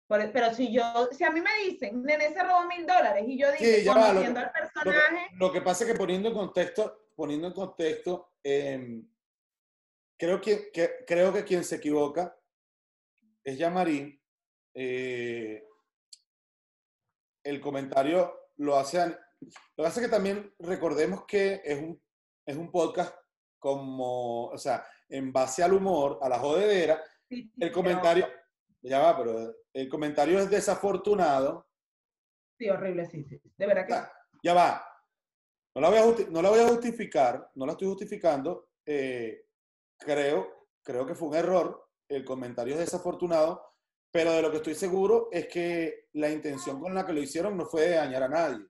pero 0.07 0.55
si 0.55 0.73
yo, 0.73 1.09
si 1.11 1.25
a 1.25 1.31
mí 1.31 1.41
me 1.41 1.65
dicen, 1.65 2.03
Nene 2.03 2.33
se 2.33 2.43
robó 2.43 2.67
mil 2.67 2.87
dólares 2.87 3.25
y 3.27 3.39
yo 3.39 3.51
digo, 3.53 3.93
conociendo 3.95 4.41
al 4.41 4.53
personaje. 4.53 5.29
Lo 5.39 5.53
que, 5.53 5.63
pasa 5.63 5.85
es 5.85 5.93
que 5.93 5.99
poniendo 5.99 6.29
en 6.29 6.35
contexto, 6.35 7.09
poniendo 7.17 7.49
en 7.49 7.55
contexto, 7.55 8.33
em, 8.43 9.09
creo, 10.19 10.41
que, 10.41 10.71
creo 11.07 11.33
que 11.33 11.45
quien 11.45 11.65
se 11.65 11.77
equivoca 11.77 12.37
es 13.43 13.57
Yamarín. 13.57 14.21
Eh, 14.75 15.68
el 17.49 17.61
comentario 17.61 18.51
lo 18.59 18.77
hace. 18.77 18.99
Lo 19.07 19.85
que 19.85 19.87
hace 19.87 20.01
que 20.01 20.09
también 20.09 20.53
recordemos 20.59 21.25
que 21.27 21.63
es 21.65 21.79
un, 21.79 22.01
es 22.45 22.57
un 22.57 22.71
podcast 22.71 23.15
como, 23.59 24.47
o 24.47 24.59
sea, 24.59 24.85
en 25.09 25.33
base 25.33 25.63
al 25.63 25.73
humor, 25.73 26.19
a 26.21 26.29
la 26.29 26.39
jodedera. 26.39 27.03
el 27.31 27.73
comentario. 27.73 28.29
Ya 28.83 29.01
va, 29.01 29.17
pero 29.17 29.55
el 29.73 29.89
comentario 29.89 30.39
es 30.39 30.51
desafortunado. 30.51 31.67
Sí, 32.59 32.69
horrible, 32.69 33.07
sí, 33.07 33.25
sí. 33.25 33.41
De 33.57 33.67
verdad 33.67 33.87
que. 33.87 33.95
Ya, 34.43 34.55
va. 34.55 34.85
No 35.75 35.81
la, 35.81 35.91
voy 35.91 35.99
a 35.99 36.31
no 36.31 36.43
la 36.43 36.51
voy 36.51 36.61
a 36.61 36.69
justificar, 36.69 37.51
no 37.55 37.67
la 37.67 37.73
estoy 37.73 37.89
justificando. 37.89 38.69
Eh, 38.85 39.47
creo, 39.99 40.67
creo 40.83 41.07
que 41.07 41.15
fue 41.15 41.29
un 41.29 41.35
error. 41.37 41.89
El 42.09 42.25
comentario 42.25 42.75
es 42.75 42.81
desafortunado, 42.81 43.63
pero 44.11 44.33
de 44.33 44.43
lo 44.43 44.51
que 44.51 44.59
estoy 44.59 44.75
seguro 44.75 45.29
es 45.33 45.49
que 45.49 46.09
la 46.13 46.31
intención 46.31 46.81
con 46.81 46.95
la 46.95 47.05
que 47.05 47.13
lo 47.13 47.21
hicieron 47.21 47.57
no 47.57 47.67
fue 47.67 47.83
de 47.83 47.97
dañar 47.97 48.23
a 48.23 48.29
nadie. 48.29 48.67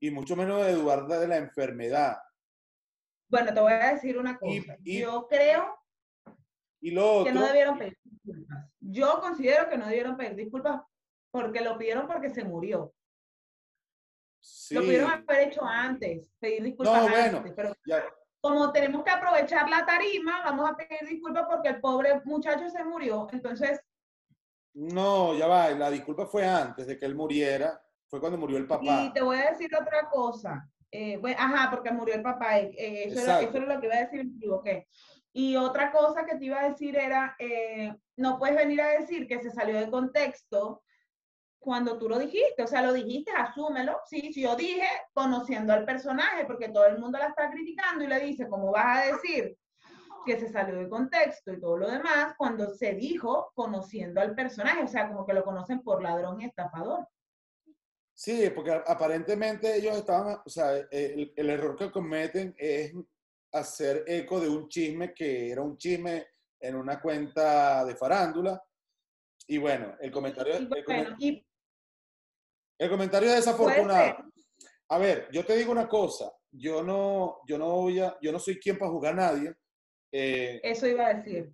Y 0.00 0.10
mucho 0.10 0.36
menos 0.36 0.64
de 0.64 0.74
dudar 0.74 1.06
de 1.06 1.26
la 1.26 1.36
enfermedad. 1.36 2.18
Bueno, 3.28 3.52
te 3.52 3.60
voy 3.60 3.72
a 3.72 3.94
decir 3.94 4.18
una 4.18 4.38
cosa. 4.38 4.76
Yo 4.82 5.26
creo 5.28 5.76
y 6.80 6.90
lo 6.90 7.24
que 7.24 7.32
no 7.32 7.44
debieron 7.46 7.78
pedir 7.78 7.98
disculpas. 8.04 8.70
Yo 8.80 9.20
considero 9.20 9.68
que 9.68 9.78
no 9.78 9.86
debieron 9.86 10.16
pedir 10.16 10.36
disculpas 10.36 10.82
porque 11.32 11.60
lo 11.60 11.76
pidieron 11.76 12.06
porque 12.06 12.30
se 12.30 12.44
murió. 12.44 12.94
Lo 14.70 14.80
pudieron 14.82 15.10
haber 15.10 15.48
hecho 15.48 15.64
antes, 15.64 16.30
pedir 16.38 16.62
disculpas 16.62 17.02
no, 17.02 17.08
bueno, 17.08 17.44
pero 17.56 17.74
como 18.40 18.70
tenemos 18.70 19.02
que 19.02 19.10
aprovechar 19.10 19.68
la 19.68 19.84
tarima, 19.84 20.42
vamos 20.44 20.70
a 20.70 20.76
pedir 20.76 21.08
disculpas 21.08 21.46
porque 21.48 21.70
el 21.70 21.80
pobre 21.80 22.20
muchacho 22.24 22.68
se 22.70 22.84
murió. 22.84 23.26
Entonces. 23.32 23.80
No, 24.76 25.34
ya 25.34 25.46
va, 25.46 25.70
la 25.70 25.90
disculpa 25.90 26.26
fue 26.26 26.46
antes 26.46 26.86
de 26.86 26.98
que 26.98 27.06
él 27.06 27.14
muriera, 27.14 27.82
fue 28.08 28.20
cuando 28.20 28.36
murió 28.36 28.58
el 28.58 28.66
papá. 28.66 29.04
Y 29.04 29.12
te 29.14 29.22
voy 29.22 29.38
a 29.38 29.50
decir 29.50 29.74
otra 29.74 30.10
cosa. 30.10 30.68
Eh, 30.90 31.18
ajá, 31.38 31.70
porque 31.70 31.90
murió 31.90 32.14
el 32.14 32.22
papá. 32.22 32.58
Eh, 32.58 33.04
eso, 33.06 33.20
era, 33.20 33.40
eso, 33.40 33.56
era, 33.56 33.74
lo 33.74 33.80
que 33.80 33.86
iba 33.86 33.96
a 33.96 34.04
decir, 34.04 34.22
me 34.22 34.36
equivoqué. 34.36 34.86
Y 35.32 35.56
otra 35.56 35.90
cosa 35.90 36.26
que 36.26 36.36
te 36.36 36.44
iba 36.44 36.60
a 36.60 36.68
decir 36.68 36.94
era, 36.94 37.34
eh, 37.38 37.90
no 38.16 38.38
puedes 38.38 38.54
venir 38.54 38.82
a 38.82 38.88
decir 38.88 39.26
que 39.26 39.40
se 39.40 39.50
salió 39.50 39.80
de 39.80 39.90
contexto 39.90 40.82
cuando 41.58 41.98
tú 41.98 42.10
lo 42.10 42.18
dijiste, 42.18 42.62
o 42.62 42.66
sea, 42.66 42.82
lo 42.82 42.92
dijiste, 42.92 43.32
asúmelo. 43.32 44.00
Sí, 44.04 44.30
si 44.34 44.42
yo 44.42 44.56
dije 44.56 44.86
conociendo 45.14 45.72
al 45.72 45.86
personaje, 45.86 46.44
porque 46.44 46.68
todo 46.68 46.84
el 46.84 46.98
mundo 46.98 47.18
la 47.18 47.28
está 47.28 47.50
criticando 47.50 48.04
y 48.04 48.08
le 48.08 48.20
dice, 48.20 48.46
¿cómo 48.46 48.72
vas 48.72 48.98
a 48.98 49.12
decir 49.12 49.56
que 50.26 50.38
se 50.38 50.50
salió 50.50 50.76
de 50.76 50.88
contexto 50.88 51.52
y 51.52 51.60
todo 51.60 51.78
lo 51.78 51.90
demás 51.90 52.34
cuando 52.36 52.68
se 52.74 52.92
dijo 52.94 53.52
conociendo 53.54 54.20
al 54.20 54.34
personaje? 54.34 54.82
O 54.82 54.88
sea, 54.88 55.08
como 55.08 55.24
que 55.24 55.32
lo 55.32 55.44
conocen 55.44 55.82
por 55.82 56.02
ladrón 56.02 56.40
y 56.40 56.44
estafador. 56.44 57.08
Sí, 58.12 58.50
porque 58.54 58.72
aparentemente 58.72 59.76
ellos 59.76 59.96
estaban, 59.96 60.38
o 60.44 60.48
sea, 60.50 60.76
el, 60.90 61.32
el 61.36 61.50
error 61.50 61.76
que 61.76 61.90
cometen 61.90 62.54
es 62.58 62.92
hacer 63.52 64.04
eco 64.06 64.40
de 64.40 64.48
un 64.48 64.68
chisme 64.68 65.14
que 65.14 65.50
era 65.50 65.62
un 65.62 65.76
chisme 65.76 66.26
en 66.60 66.76
una 66.76 67.00
cuenta 67.00 67.84
de 67.84 67.94
farándula. 67.94 68.62
Y 69.46 69.58
bueno, 69.58 69.94
el 70.00 70.10
comentario, 70.10 70.56
el, 70.56 70.68
comentario 72.90 73.28
es 73.28 73.36
desafortunado. 73.36 74.16
A 74.88 74.98
ver, 74.98 75.28
yo 75.32 75.44
te 75.44 75.56
digo 75.56 75.72
una 75.72 75.88
cosa, 75.88 76.32
yo 76.50 76.82
no, 76.82 77.38
yo 77.46 77.58
no 77.58 77.66
voy 77.70 78.00
a, 78.00 78.16
yo 78.20 78.32
no 78.32 78.38
soy 78.38 78.58
quien 78.58 78.78
para 78.78 78.90
jugar 78.90 79.12
a 79.14 79.16
nadie. 79.16 79.54
Eh, 80.18 80.60
eso 80.62 80.86
iba 80.86 81.06
a 81.06 81.14
decir. 81.14 81.52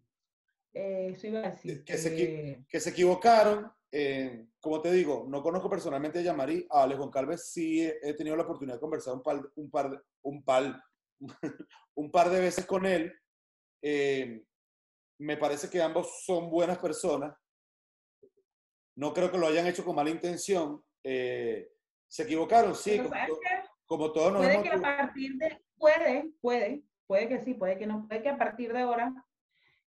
eso 0.73 1.27
iba 1.27 1.41
a 1.41 1.51
decir. 1.51 1.85
Que, 1.85 1.99
se, 1.99 2.65
que 2.69 2.81
se 2.81 2.91
equivocaron. 2.91 3.73
Eh, 3.91 4.47
como 4.61 4.81
te 4.81 4.93
digo, 4.93 5.27
no 5.29 5.43
conozco 5.43 5.69
personalmente 5.69 6.21
a 6.21 6.23
Yamari, 6.23 6.67
a 6.71 6.85
Alex 6.85 6.99
Goncalves 6.99 7.51
sí 7.51 7.83
he, 7.83 8.15
tenido 8.15 8.37
la 8.37 8.45
oportunidad 8.45 8.77
de 8.77 8.81
conversar 8.81 9.15
un 9.15 9.23
par, 9.23 9.43
un 9.57 9.71
par, 9.71 10.05
un 10.23 10.45
par, 10.45 10.83
un 11.97 12.11
par 12.11 12.31
de 12.31 12.41
veces 12.41 12.65
con 12.65 12.87
él. 12.87 13.13
Eh, 13.83 14.45
me 15.19 15.37
parece 15.37 15.69
que 15.69 15.83
ambos 15.83 16.25
son 16.25 16.49
buenas 16.49 16.79
personas. 16.79 17.37
No 18.97 19.13
creo 19.13 19.31
que 19.31 19.39
lo 19.39 19.49
hayan 19.49 19.67
hecho 19.67 19.85
con 19.85 19.97
mala 19.97 20.11
intención. 20.11 20.83
Eh, 21.05 21.69
se 22.09 22.23
equivocaron, 22.23 22.75
sí, 22.75 23.01
como, 23.87 24.13
todos 24.13 24.33
nos 24.33 24.43
puede 24.43 24.63
que 24.63 24.69
a 24.71 24.81
partir 24.81 25.37
de 25.37 25.63
puede, 25.77 26.31
puede, 26.41 26.83
puede 27.13 27.29
que 27.29 27.41
sí, 27.41 27.53
puede 27.53 27.77
que 27.77 27.87
no, 27.87 28.09
puede 28.09 28.23
que 28.23 28.31
a 28.31 28.39
partir 28.39 28.73
de 28.73 28.81
ahora 28.81 29.13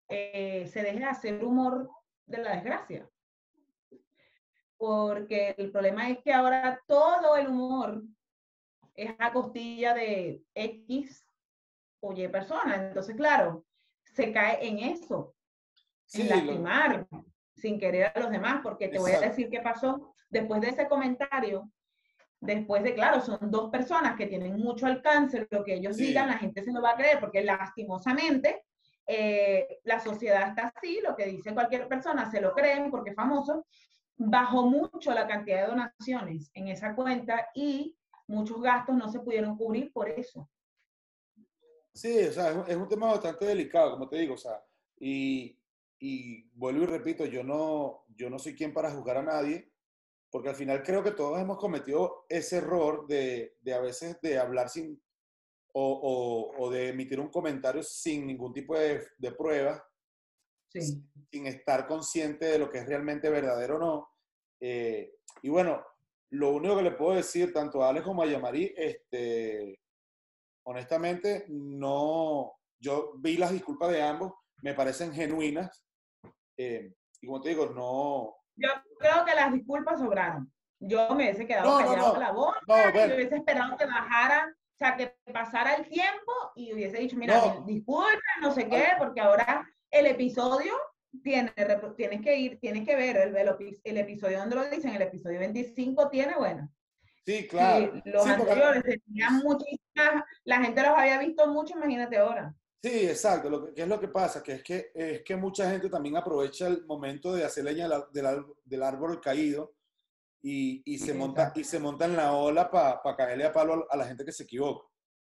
eh, 0.07 0.67
se 0.67 0.83
deje 0.83 0.99
de 0.99 1.05
hacer 1.05 1.43
humor 1.43 1.89
de 2.27 2.37
la 2.37 2.51
desgracia. 2.53 3.09
Porque 4.77 5.55
el 5.57 5.71
problema 5.71 6.07
es 6.07 6.19
que 6.19 6.31
ahora 6.31 6.79
todo 6.85 7.35
el 7.35 7.47
humor 7.47 8.03
es 8.93 9.09
a 9.17 9.33
costilla 9.33 9.95
de 9.95 10.43
X 10.53 11.25
o 11.99 12.13
Y 12.13 12.27
persona. 12.27 12.75
Entonces, 12.75 13.15
claro, 13.15 13.65
se 14.03 14.31
cae 14.31 14.63
en 14.67 14.77
eso, 14.77 15.33
en 16.13 16.29
lastimar 16.29 17.07
sin 17.55 17.79
querer 17.79 18.11
a 18.13 18.19
los 18.19 18.29
demás, 18.29 18.59
porque 18.61 18.87
te 18.87 18.99
voy 18.99 19.13
a 19.13 19.21
decir 19.21 19.49
qué 19.49 19.61
pasó 19.61 20.13
después 20.29 20.61
de 20.61 20.69
ese 20.69 20.87
comentario. 20.87 21.71
Después 22.45 22.83
de, 22.83 22.93
claro, 22.93 23.21
son 23.21 23.39
dos 23.49 23.69
personas 23.71 24.15
que 24.15 24.27
tienen 24.27 24.57
mucho 24.57 24.85
alcance, 24.85 25.47
lo 25.49 25.63
que 25.63 25.75
ellos 25.75 25.97
digan, 25.97 26.27
la 26.27 26.37
gente 26.37 26.63
se 26.63 26.71
lo 26.71 26.81
va 26.81 26.91
a 26.91 26.95
creer, 26.95 27.19
porque 27.19 27.43
lastimosamente 27.43 28.65
eh, 29.07 29.79
la 29.83 29.99
sociedad 29.99 30.49
está 30.49 30.73
así, 30.75 30.99
lo 31.01 31.15
que 31.15 31.25
dice 31.25 31.53
cualquier 31.53 31.87
persona 31.87 32.29
se 32.29 32.41
lo 32.41 32.53
creen 32.53 32.89
porque 32.89 33.11
es 33.11 33.15
famoso. 33.15 33.65
Bajó 34.17 34.67
mucho 34.67 35.13
la 35.13 35.27
cantidad 35.27 35.61
de 35.61 35.67
donaciones 35.67 36.49
en 36.53 36.69
esa 36.69 36.95
cuenta 36.95 37.49
y 37.53 37.97
muchos 38.27 38.61
gastos 38.61 38.95
no 38.95 39.11
se 39.11 39.19
pudieron 39.19 39.57
cubrir 39.57 39.91
por 39.91 40.09
eso. 40.09 40.49
Sí, 41.93 42.25
o 42.27 42.31
sea, 42.31 42.65
es 42.67 42.75
un, 42.75 42.89
tema 42.89 43.07
bastante 43.07 43.45
delicado, 43.45 43.91
como 43.91 44.09
te 44.09 44.17
digo, 44.17 44.33
o 44.33 44.37
sea, 44.37 44.61
y, 44.97 45.57
y, 45.97 46.49
vuelvo 46.53 46.83
y 46.83 46.87
repito, 46.87 47.25
yo 47.25 47.43
no, 47.43 48.05
yo 48.15 48.29
no 48.29 48.37
soy 48.37 48.53
quien 48.53 48.73
para 48.73 48.91
juzgar 48.91 49.17
a 49.17 49.23
nadie, 49.23 49.71
porque 50.35 50.49
al 50.49 50.55
final 50.55 50.83
creo 50.83 51.01
que 51.01 51.11
todos 51.13 51.39
hemos 51.39 51.57
cometido 51.57 52.25
ese 52.27 52.57
error 52.57 53.07
de, 53.07 53.55
de 53.61 53.73
a 53.73 53.79
veces 53.79 54.19
de 54.21 54.37
hablar 54.37 54.67
sin, 54.67 55.01
o, 55.73 56.51
o, 56.57 56.61
o, 56.61 56.69
de 56.69 56.89
emitir 56.89 57.21
un 57.21 57.29
comentario 57.29 57.81
sin 57.81 58.27
ningún 58.27 58.51
tipo 58.51 58.77
de, 58.77 59.01
de 59.17 59.31
prueba, 59.31 59.81
sí. 60.67 61.01
sin, 61.31 61.47
estar 61.47 61.87
consciente 61.87 62.47
de 62.47 62.59
lo 62.59 62.69
que 62.69 62.79
es 62.79 62.85
realmente 62.85 63.29
verdadero 63.29 63.77
o 63.77 63.79
no. 63.79 64.09
Eh, 64.59 65.19
y 65.41 65.47
bueno, 65.47 65.81
lo 66.31 66.49
único 66.49 66.75
que 66.75 66.83
le 66.83 66.91
puedo 66.91 67.15
decir 67.15 67.53
tanto 67.53 67.81
a 67.81 67.87
Alex 67.87 68.05
como 68.05 68.21
a 68.21 68.25
Yamari, 68.25 68.73
este, 68.75 69.79
honestamente, 70.65 71.45
no, 71.47 72.57
yo 72.77 73.13
vi 73.19 73.37
las 73.37 73.53
disculpas 73.53 73.89
de 73.89 74.01
ambos, 74.01 74.33
me 74.63 74.73
parecen 74.73 75.13
genuinas. 75.13 75.81
Eh, 76.57 76.93
y 77.21 77.25
como 77.25 77.39
te 77.39 77.47
digo, 77.47 77.67
no... 77.67 78.35
Yo 78.55 78.69
creo 78.99 79.25
que 79.25 79.35
las 79.35 79.53
disculpas 79.53 79.99
sobraron. 79.99 80.51
Yo 80.79 81.09
me 81.15 81.23
hubiese 81.23 81.47
quedado 81.47 81.77
callado 81.77 82.19
la 82.19 82.31
boca, 82.31 82.59
y 82.67 83.13
hubiese 83.13 83.37
esperado 83.37 83.77
que 83.77 83.85
bajara, 83.85 84.47
o 84.49 84.77
sea, 84.77 84.95
que 84.95 85.15
pasara 85.31 85.75
el 85.75 85.87
tiempo 85.87 86.31
y 86.55 86.73
hubiese 86.73 86.97
dicho, 86.97 87.15
mira, 87.15 87.61
disculpa, 87.65 88.19
no 88.41 88.51
sé 88.51 88.67
qué, 88.67 88.89
porque 88.97 89.21
ahora 89.21 89.67
el 89.89 90.05
episodio 90.05 90.73
tiene, 91.23 91.53
tienes 91.95 92.21
que 92.21 92.37
ir, 92.37 92.59
tienes 92.59 92.85
que 92.85 92.95
ver 92.95 93.17
el, 93.17 93.35
el, 93.83 93.97
episodio 93.97 94.39
donde 94.39 94.55
lo 94.55 94.69
dicen, 94.69 94.93
el 94.93 95.01
episodio 95.01 95.39
25 95.39 96.09
tiene, 96.09 96.35
bueno. 96.35 96.69
Sí, 97.25 97.47
claro. 97.47 97.91
los 98.05 98.27
anteriores 98.27 98.83
tenían 98.83 99.37
muchísimas, 99.37 100.23
la 100.43 100.61
gente 100.61 100.81
los 100.81 100.91
había 100.91 101.17
visto 101.19 101.47
mucho, 101.47 101.75
imagínate 101.75 102.17
ahora. 102.17 102.53
Sí, 102.85 103.07
exacto. 103.07 103.49
Lo 103.49 103.65
que, 103.65 103.73
¿Qué 103.73 103.81
es 103.81 103.87
lo 103.87 103.99
que 103.99 104.09
pasa? 104.09 104.43
Que 104.43 104.51
es, 104.53 104.63
que 104.63 104.91
es 104.93 105.23
que 105.23 105.35
mucha 105.35 105.71
gente 105.71 105.89
también 105.89 106.17
aprovecha 106.17 106.67
el 106.67 106.85
momento 106.85 107.33
de 107.33 107.43
hacer 107.43 107.63
leña 107.63 107.89
del, 108.13 108.45
del 108.63 108.83
árbol 108.83 109.19
caído 109.19 109.73
y, 110.43 110.83
y 110.85 110.99
se 110.99 111.15
monta, 111.15 111.51
y 111.55 111.63
se 111.63 111.79
monta 111.79 112.05
en 112.05 112.15
la 112.15 112.33
ola 112.33 112.69
para 112.69 113.15
caerle 113.15 113.45
a 113.45 113.51
palo 113.51 113.87
a 113.89 113.97
la 113.97 114.05
gente 114.05 114.23
que 114.23 114.31
se 114.31 114.43
equivoca. 114.43 114.87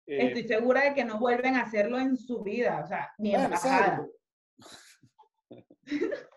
Eh, 0.07 0.29
Estoy 0.29 0.47
segura 0.47 0.81
de 0.81 0.95
que 0.95 1.05
no 1.05 1.19
vuelven 1.19 1.53
a 1.53 1.61
hacerlo 1.61 1.99
en 1.99 2.17
su 2.17 2.41
vida, 2.41 2.81
o 2.83 2.87
sea, 2.87 3.13
ni 3.19 3.35
en 3.35 3.51
bueno, 3.51 4.09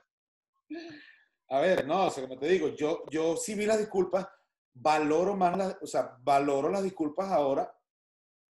A 1.48 1.60
ver, 1.60 1.86
no, 1.86 2.08
o 2.08 2.10
sea, 2.10 2.28
como 2.28 2.38
te 2.38 2.48
digo, 2.48 2.68
yo, 2.76 3.04
yo 3.10 3.38
sí 3.38 3.54
vi 3.54 3.64
las 3.64 3.78
disculpas, 3.78 4.28
valoro 4.74 5.34
más 5.34 5.56
las, 5.56 5.78
o 5.80 5.86
sea, 5.86 6.14
valoro 6.20 6.68
las 6.68 6.82
disculpas 6.82 7.32
ahora 7.32 7.72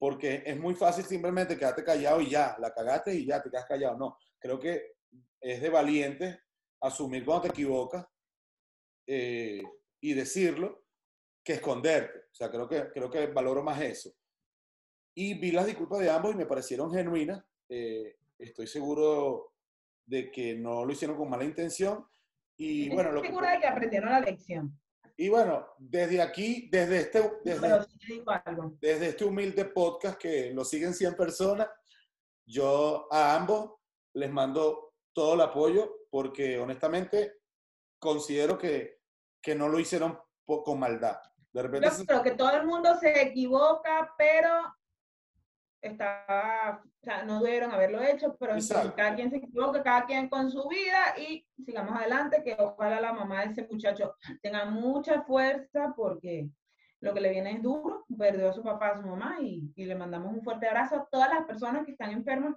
porque 0.04 0.42
es 0.44 0.60
muy 0.60 0.74
fácil 0.74 1.02
simplemente 1.02 1.56
quedarte 1.56 1.82
callado 1.82 2.20
y 2.20 2.28
ya, 2.28 2.54
la 2.58 2.74
cagaste 2.74 3.14
y 3.14 3.24
ya 3.24 3.42
te 3.42 3.48
quedas 3.48 3.64
callado. 3.64 3.96
No, 3.96 4.18
creo 4.38 4.60
que 4.60 4.96
es 5.40 5.62
de 5.62 5.70
valiente 5.70 6.40
asumir 6.82 7.24
cuando 7.24 7.44
te 7.44 7.48
equivocas 7.48 8.06
eh, 9.06 9.62
y 10.02 10.12
decirlo 10.12 10.84
que 11.42 11.54
esconderte. 11.54 12.18
O 12.18 12.34
sea, 12.34 12.50
creo 12.50 12.68
que, 12.68 12.90
creo 12.90 13.10
que 13.10 13.28
valoro 13.28 13.62
más 13.62 13.80
eso. 13.80 14.14
Y 15.14 15.40
vi 15.40 15.52
las 15.52 15.64
disculpas 15.64 16.00
de 16.00 16.10
ambos 16.10 16.34
y 16.34 16.36
me 16.36 16.44
parecieron 16.44 16.92
genuinas. 16.92 17.42
Eh, 17.70 18.18
estoy 18.38 18.66
seguro 18.66 19.54
de 20.04 20.30
que 20.30 20.54
no 20.54 20.84
lo 20.84 20.92
hicieron 20.92 21.16
con 21.16 21.30
mala 21.30 21.44
intención. 21.44 22.04
Y 22.58 22.90
bueno, 22.90 23.10
lo 23.10 23.22
segura 23.22 23.52
de 23.52 23.60
que 23.60 23.66
aprendieron 23.68 24.10
la 24.10 24.20
lección. 24.20 24.78
Y 25.16 25.28
bueno, 25.28 25.66
desde 25.78 26.20
aquí, 26.20 26.68
desde 26.70 26.98
este, 26.98 27.32
desde, 28.80 29.08
este 29.08 29.24
humilde 29.24 29.64
podcast 29.66 30.18
que 30.18 30.52
lo 30.52 30.64
siguen 30.64 30.92
100 30.92 31.14
personas, 31.14 31.68
yo 32.44 33.06
a 33.12 33.36
ambos 33.36 33.74
les 34.14 34.30
mando 34.30 34.94
todo 35.12 35.34
el 35.34 35.40
apoyo 35.40 36.06
porque 36.10 36.58
honestamente 36.58 37.38
considero 37.98 38.58
que, 38.58 38.98
que 39.40 39.54
no 39.54 39.68
lo 39.68 39.78
hicieron 39.78 40.18
con 40.44 40.78
maldad. 40.78 41.18
De 41.52 41.62
repente 41.62 41.88
yo 41.96 42.04
creo 42.04 42.22
que 42.22 42.32
todo 42.32 42.50
el 42.50 42.66
mundo 42.66 42.96
se 42.98 43.22
equivoca, 43.22 44.12
pero 44.18 44.50
estaba, 45.86 46.82
o 46.82 47.04
sea, 47.04 47.24
no 47.24 47.42
debieron 47.42 47.70
haberlo 47.70 48.02
hecho, 48.02 48.36
pero 48.38 48.54
cada 48.96 49.14
quien 49.14 49.30
se 49.30 49.36
equivoca, 49.36 49.82
cada 49.82 50.06
quien 50.06 50.28
con 50.28 50.50
su 50.50 50.66
vida 50.68 51.14
y 51.18 51.46
sigamos 51.64 51.96
adelante, 51.96 52.42
que 52.42 52.56
ojalá 52.58 53.00
la 53.00 53.12
mamá 53.12 53.44
de 53.44 53.52
ese 53.52 53.68
muchacho 53.70 54.16
tenga 54.42 54.64
mucha 54.64 55.22
fuerza 55.22 55.92
porque 55.94 56.48
lo 57.00 57.12
que 57.12 57.20
le 57.20 57.30
viene 57.30 57.52
es 57.52 57.62
duro, 57.62 58.06
perdió 58.16 58.48
a 58.48 58.52
su 58.52 58.62
papá, 58.62 58.88
a 58.88 58.96
su 58.96 59.06
mamá 59.06 59.36
y, 59.40 59.70
y 59.76 59.84
le 59.84 59.94
mandamos 59.94 60.32
un 60.32 60.42
fuerte 60.42 60.66
abrazo 60.66 60.96
a 60.96 61.08
todas 61.10 61.28
las 61.28 61.44
personas 61.44 61.84
que 61.84 61.92
están 61.92 62.10
enfermas, 62.10 62.56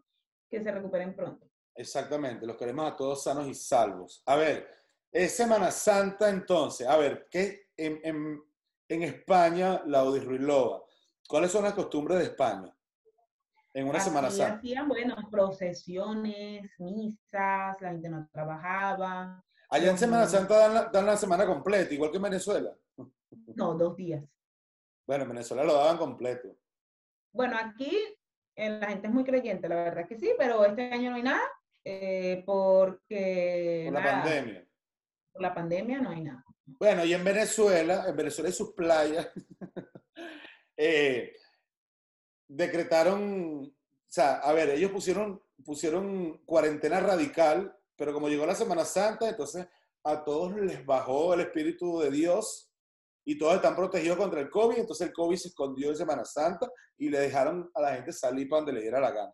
que 0.49 0.63
se 0.63 0.71
recuperen 0.71 1.13
pronto. 1.13 1.45
Exactamente, 1.75 2.45
los 2.47 2.55
queremos 2.55 2.91
a 2.91 2.95
todos 2.95 3.23
sanos 3.23 3.45
y 3.47 3.53
salvos. 3.53 4.23
A 4.25 4.37
ver, 4.37 4.67
es 5.11 5.35
Semana 5.35 5.69
Santa 5.69 6.29
entonces, 6.29 6.87
a 6.87 6.95
ver, 6.97 7.27
¿qué 7.29 7.67
en, 7.75 7.99
en, 8.03 8.41
en 8.87 9.03
España, 9.03 9.81
la 9.85 10.03
Ruilova? 10.03 10.83
¿Cuáles 11.27 11.51
son 11.51 11.65
las 11.65 11.73
costumbres 11.73 12.19
de 12.19 12.25
España? 12.25 12.73
En 13.73 13.87
una 13.87 13.99
Semana 13.99 14.29
Santa. 14.29 14.57
Hacían, 14.57 14.87
bueno, 14.87 15.15
procesiones, 15.29 16.69
misas, 16.79 17.81
la 17.81 17.89
gente 17.91 18.09
no 18.09 18.27
trabajaba. 18.31 19.43
Allá 19.69 19.91
en 19.91 19.97
Semana 19.97 20.25
Santa 20.25 20.89
dan 20.91 21.05
la, 21.05 21.17
semana 21.17 21.45
completa, 21.45 21.93
igual 21.93 22.09
que 22.11 22.17
en 22.17 22.23
Venezuela. 22.23 22.73
No, 23.55 23.73
dos 23.75 23.95
días. 23.95 24.23
Bueno, 25.05 25.23
en 25.23 25.29
Venezuela 25.29 25.63
lo 25.63 25.73
daban 25.73 25.97
completo. 25.97 26.55
Bueno, 27.31 27.57
aquí 27.57 27.95
eh, 28.55 28.69
la 28.69 28.87
gente 28.87 29.07
es 29.07 29.13
muy 29.13 29.23
creyente, 29.23 29.69
la 29.69 29.75
verdad 29.75 30.07
que 30.07 30.17
sí, 30.17 30.31
pero 30.37 30.65
este 30.65 30.91
año 30.91 31.11
no 31.11 31.17
hay 31.17 31.23
nada, 31.23 31.43
eh, 31.83 32.43
porque... 32.45 33.89
Por 33.91 34.01
la 34.01 34.11
pandemia. 34.11 34.67
Por 35.31 35.41
la 35.41 35.53
pandemia 35.53 36.01
no 36.01 36.09
hay 36.09 36.21
nada. 36.21 36.43
Bueno, 36.65 37.05
y 37.05 37.13
en 37.13 37.23
Venezuela, 37.23 38.05
en 38.07 38.15
Venezuela 38.15 38.49
y 38.49 38.53
sus 38.53 38.73
playas, 38.73 39.29
eh, 40.77 41.33
decretaron, 42.47 43.63
o 43.63 43.71
sea, 44.07 44.35
a 44.35 44.53
ver, 44.53 44.69
ellos 44.69 44.91
pusieron, 44.91 45.41
pusieron 45.63 46.37
cuarentena 46.45 46.99
radical, 46.99 47.75
pero 47.95 48.13
como 48.13 48.29
llegó 48.29 48.45
la 48.45 48.55
Semana 48.55 48.85
Santa, 48.85 49.29
entonces 49.29 49.67
a 50.03 50.23
todos 50.23 50.55
les 50.55 50.85
bajó 50.85 51.33
el 51.33 51.41
Espíritu 51.41 51.99
de 51.99 52.11
Dios 52.11 52.71
y 53.25 53.37
todos 53.37 53.55
están 53.55 53.75
protegidos 53.75 54.17
contra 54.17 54.39
el 54.39 54.49
COVID, 54.49 54.77
entonces 54.77 55.07
el 55.07 55.13
COVID 55.13 55.35
se 55.35 55.49
escondió 55.49 55.89
en 55.89 55.97
Semana 55.97 56.23
Santa 56.23 56.71
y 56.97 57.09
le 57.09 57.19
dejaron 57.19 57.69
a 57.73 57.81
la 57.81 57.95
gente 57.95 58.13
salir 58.13 58.47
para 58.47 58.61
donde 58.61 58.73
le 58.73 58.81
diera 58.81 59.01
la 59.01 59.11
gana, 59.11 59.33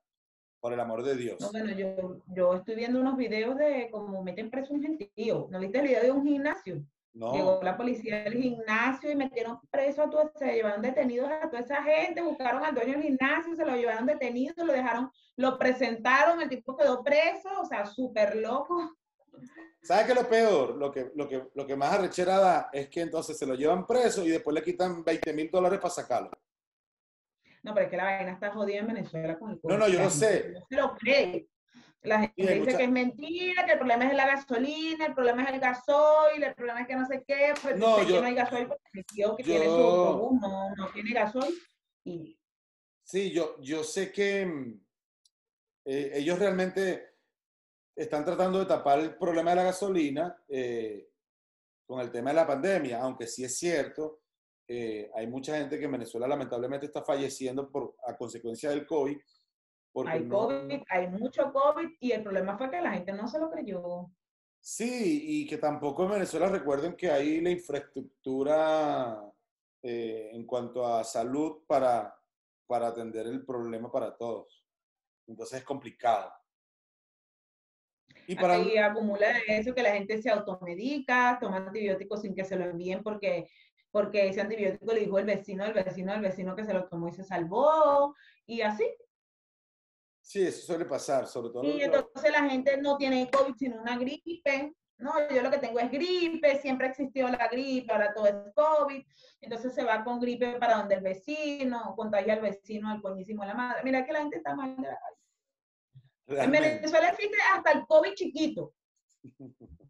por 0.59 0.73
el 0.73 0.79
amor 0.79 1.03
de 1.03 1.15
Dios. 1.15 1.39
No, 1.39 1.51
bueno, 1.51 1.71
yo, 1.73 2.23
yo 2.27 2.55
estoy 2.55 2.75
viendo 2.75 2.99
unos 2.99 3.17
videos 3.17 3.55
de 3.57 3.89
cómo 3.91 4.23
meten 4.23 4.49
preso 4.49 4.73
un 4.73 4.81
gentío. 4.81 5.47
¿No 5.51 5.59
viste 5.59 5.79
el 5.79 5.87
video 5.87 6.01
de 6.01 6.11
un 6.11 6.25
gimnasio? 6.25 6.83
Llegó 7.13 7.59
la 7.61 7.77
policía 7.77 8.23
del 8.23 8.33
gimnasio 8.33 9.11
y 9.11 9.15
metieron 9.15 9.59
preso 9.69 10.01
a 10.01 10.09
todos, 10.09 10.31
se 10.35 10.51
llevaron 10.51 10.81
detenidos 10.81 11.29
a 11.29 11.47
toda 11.47 11.61
esa 11.61 11.83
gente, 11.83 12.23
buscaron 12.23 12.65
al 12.65 12.73
dueño 12.73 12.93
del 12.93 13.03
gimnasio, 13.03 13.55
se 13.55 13.65
lo 13.65 13.75
llevaron 13.75 14.07
detenido, 14.07 14.65
lo 14.65 14.73
dejaron, 14.73 15.11
lo 15.35 15.59
presentaron, 15.59 16.41
el 16.41 16.49
tipo 16.49 16.75
quedó 16.75 17.03
preso, 17.03 17.49
o 17.61 17.65
sea, 17.65 17.85
súper 17.85 18.37
loco. 18.37 18.97
¿Sabes 19.83 20.05
qué 20.05 20.11
es 20.13 20.21
lo 20.21 20.27
peor? 20.27 20.75
Lo 20.75 20.91
que, 20.91 21.11
lo, 21.13 21.27
que, 21.27 21.43
lo 21.53 21.67
que 21.67 21.75
más 21.75 21.93
arrechera 21.93 22.39
da 22.39 22.69
es 22.73 22.89
que 22.89 23.01
entonces 23.01 23.37
se 23.37 23.45
lo 23.45 23.53
llevan 23.53 23.85
preso 23.85 24.23
y 24.23 24.29
después 24.29 24.55
le 24.55 24.63
quitan 24.63 25.03
20 25.03 25.33
mil 25.33 25.51
dólares 25.51 25.79
para 25.79 25.93
sacarlo. 25.93 26.31
No, 27.61 27.73
pero 27.73 27.85
es 27.85 27.91
que 27.91 27.97
la 27.97 28.03
vaina 28.05 28.31
está 28.31 28.51
jodida 28.51 28.79
en 28.79 28.87
Venezuela 28.87 29.37
con 29.37 29.51
el 29.51 29.59
No, 29.63 29.77
no, 29.77 29.87
yo 29.87 29.99
no 30.01 30.09
sé. 30.09 30.51
No 30.53 30.65
se 30.67 30.75
lo 30.75 30.95
cree. 30.95 31.47
La 32.03 32.19
gente 32.19 32.59
dice 32.59 32.77
que 32.77 32.83
es 32.83 32.91
mentira, 32.91 33.65
que 33.65 33.71
el 33.71 33.77
problema 33.77 34.05
es 34.05 34.13
la 34.13 34.27
gasolina, 34.27 35.05
el 35.05 35.13
problema 35.13 35.43
es 35.43 35.53
el 35.53 35.59
gasoil, 35.59 36.43
el 36.43 36.53
problema 36.53 36.81
es 36.81 36.87
que 36.87 36.95
no 36.95 37.07
sé 37.07 37.23
qué, 37.25 37.53
pues 37.61 37.77
no, 37.77 38.01
yo, 38.01 38.07
que 38.07 38.21
no 38.21 38.27
hay 38.27 38.35
gasoil 38.35 38.67
porque 38.67 38.83
el 38.93 39.05
tío 39.05 39.35
que 39.37 39.43
tiene 39.43 39.65
su 39.65 39.71
autobús 39.71 40.41
no, 40.41 40.75
no, 40.75 40.91
tiene 40.91 41.13
gasoil. 41.13 41.55
Y... 42.03 42.37
Sí, 43.03 43.31
yo, 43.31 43.55
yo 43.61 43.85
sé 43.85 44.11
que 44.11 44.45
mm, 44.45 44.81
eh, 45.85 46.11
ellos 46.15 46.37
realmente 46.37 47.13
están 47.95 48.25
tratando 48.25 48.59
de 48.59 48.65
tapar 48.65 48.99
el 48.99 49.15
problema 49.15 49.51
de 49.51 49.55
la 49.55 49.63
gasolina 49.63 50.43
eh, 50.49 51.09
con 51.85 52.01
el 52.01 52.11
tema 52.11 52.31
de 52.31 52.35
la 52.35 52.47
pandemia, 52.47 53.01
aunque 53.01 53.27
sí 53.27 53.45
es 53.45 53.57
cierto, 53.57 54.23
eh, 54.67 55.09
hay 55.15 55.27
mucha 55.27 55.57
gente 55.57 55.79
que 55.79 55.85
en 55.85 55.91
Venezuela 55.91 56.27
lamentablemente 56.27 56.85
está 56.85 57.01
falleciendo 57.03 57.69
por, 57.69 57.95
a 58.05 58.17
consecuencia 58.17 58.69
del 58.69 58.85
COVID 58.85 59.17
hay 60.07 60.27
COVID, 60.27 60.81
hay 60.89 61.07
mucho 61.09 61.51
COVID 61.51 61.89
y 61.99 62.11
el 62.11 62.23
problema 62.23 62.57
fue 62.57 62.69
que 62.69 62.81
la 62.81 62.93
gente 62.93 63.13
no 63.13 63.27
se 63.27 63.39
lo 63.39 63.49
creyó. 63.51 64.09
Sí, 64.59 65.21
y 65.25 65.47
que 65.47 65.57
tampoco 65.57 66.05
en 66.05 66.11
Venezuela 66.11 66.47
recuerden 66.47 66.95
que 66.95 67.11
hay 67.11 67.41
la 67.41 67.49
infraestructura 67.49 69.21
eh, 69.81 70.29
en 70.31 70.45
cuanto 70.45 70.87
a 70.87 71.03
salud 71.03 71.63
para, 71.67 72.17
para 72.65 72.87
atender 72.87 73.27
el 73.27 73.45
problema 73.45 73.91
para 73.91 74.15
todos. 74.15 74.65
Entonces 75.27 75.59
es 75.59 75.65
complicado. 75.65 76.31
Y 78.25 78.35
para... 78.35 78.53
Ahí 78.55 78.77
acumula 78.77 79.27
eso 79.47 79.75
que 79.75 79.83
la 79.83 79.91
gente 79.91 80.21
se 80.21 80.29
automedica, 80.29 81.37
toma 81.41 81.57
antibióticos 81.57 82.21
sin 82.21 82.33
que 82.33 82.45
se 82.45 82.55
lo 82.55 82.63
envíen 82.63 83.03
porque, 83.03 83.49
porque 83.91 84.29
ese 84.29 84.41
antibiótico 84.41 84.93
le 84.93 85.01
dijo 85.01 85.19
el 85.19 85.25
vecino, 85.25 85.65
el 85.65 85.73
vecino, 85.73 86.13
el 86.13 86.21
vecino 86.21 86.55
que 86.55 86.63
se 86.63 86.73
lo 86.73 86.87
tomó 86.87 87.09
y 87.09 87.13
se 87.13 87.23
salvó, 87.23 88.15
y 88.45 88.61
así. 88.61 88.85
Sí, 90.23 90.41
eso 90.41 90.65
suele 90.65 90.85
pasar, 90.85 91.27
sobre 91.27 91.49
todo. 91.49 91.63
Y 91.65 91.81
entonces 91.81 92.31
la 92.31 92.49
gente 92.49 92.77
no 92.77 92.95
tiene 92.97 93.29
COVID, 93.29 93.55
sino 93.55 93.81
una 93.81 93.97
gripe. 93.97 94.73
No, 94.97 95.11
yo 95.29 95.41
lo 95.41 95.51
que 95.51 95.57
tengo 95.57 95.79
es 95.79 95.91
gripe, 95.91 96.59
siempre 96.59 96.87
existió 96.87 97.27
la 97.27 97.49
gripe, 97.49 97.91
ahora 97.91 98.13
todo 98.13 98.27
es 98.27 98.35
COVID. 98.55 99.03
Entonces 99.41 99.75
se 99.75 99.83
va 99.83 100.01
con 100.03 100.21
gripe 100.21 100.57
para 100.59 100.77
donde 100.77 100.95
el 100.95 101.01
vecino, 101.01 101.93
contagia 101.97 102.35
al 102.35 102.41
vecino, 102.41 102.89
al 102.89 103.01
coñísimo 103.01 103.41
de 103.41 103.49
la 103.49 103.53
madre. 103.53 103.81
Mira 103.83 104.05
que 104.05 104.13
la 104.13 104.19
gente 104.19 104.37
está 104.37 104.55
mal 104.55 104.77
de 104.77 104.87
la 104.87 104.97
calle. 104.97 106.43
En 106.45 106.51
Venezuela 106.51 107.09
existe 107.09 107.37
hasta 107.53 107.73
el 107.73 107.85
COVID 107.85 108.13
chiquito. 108.13 108.73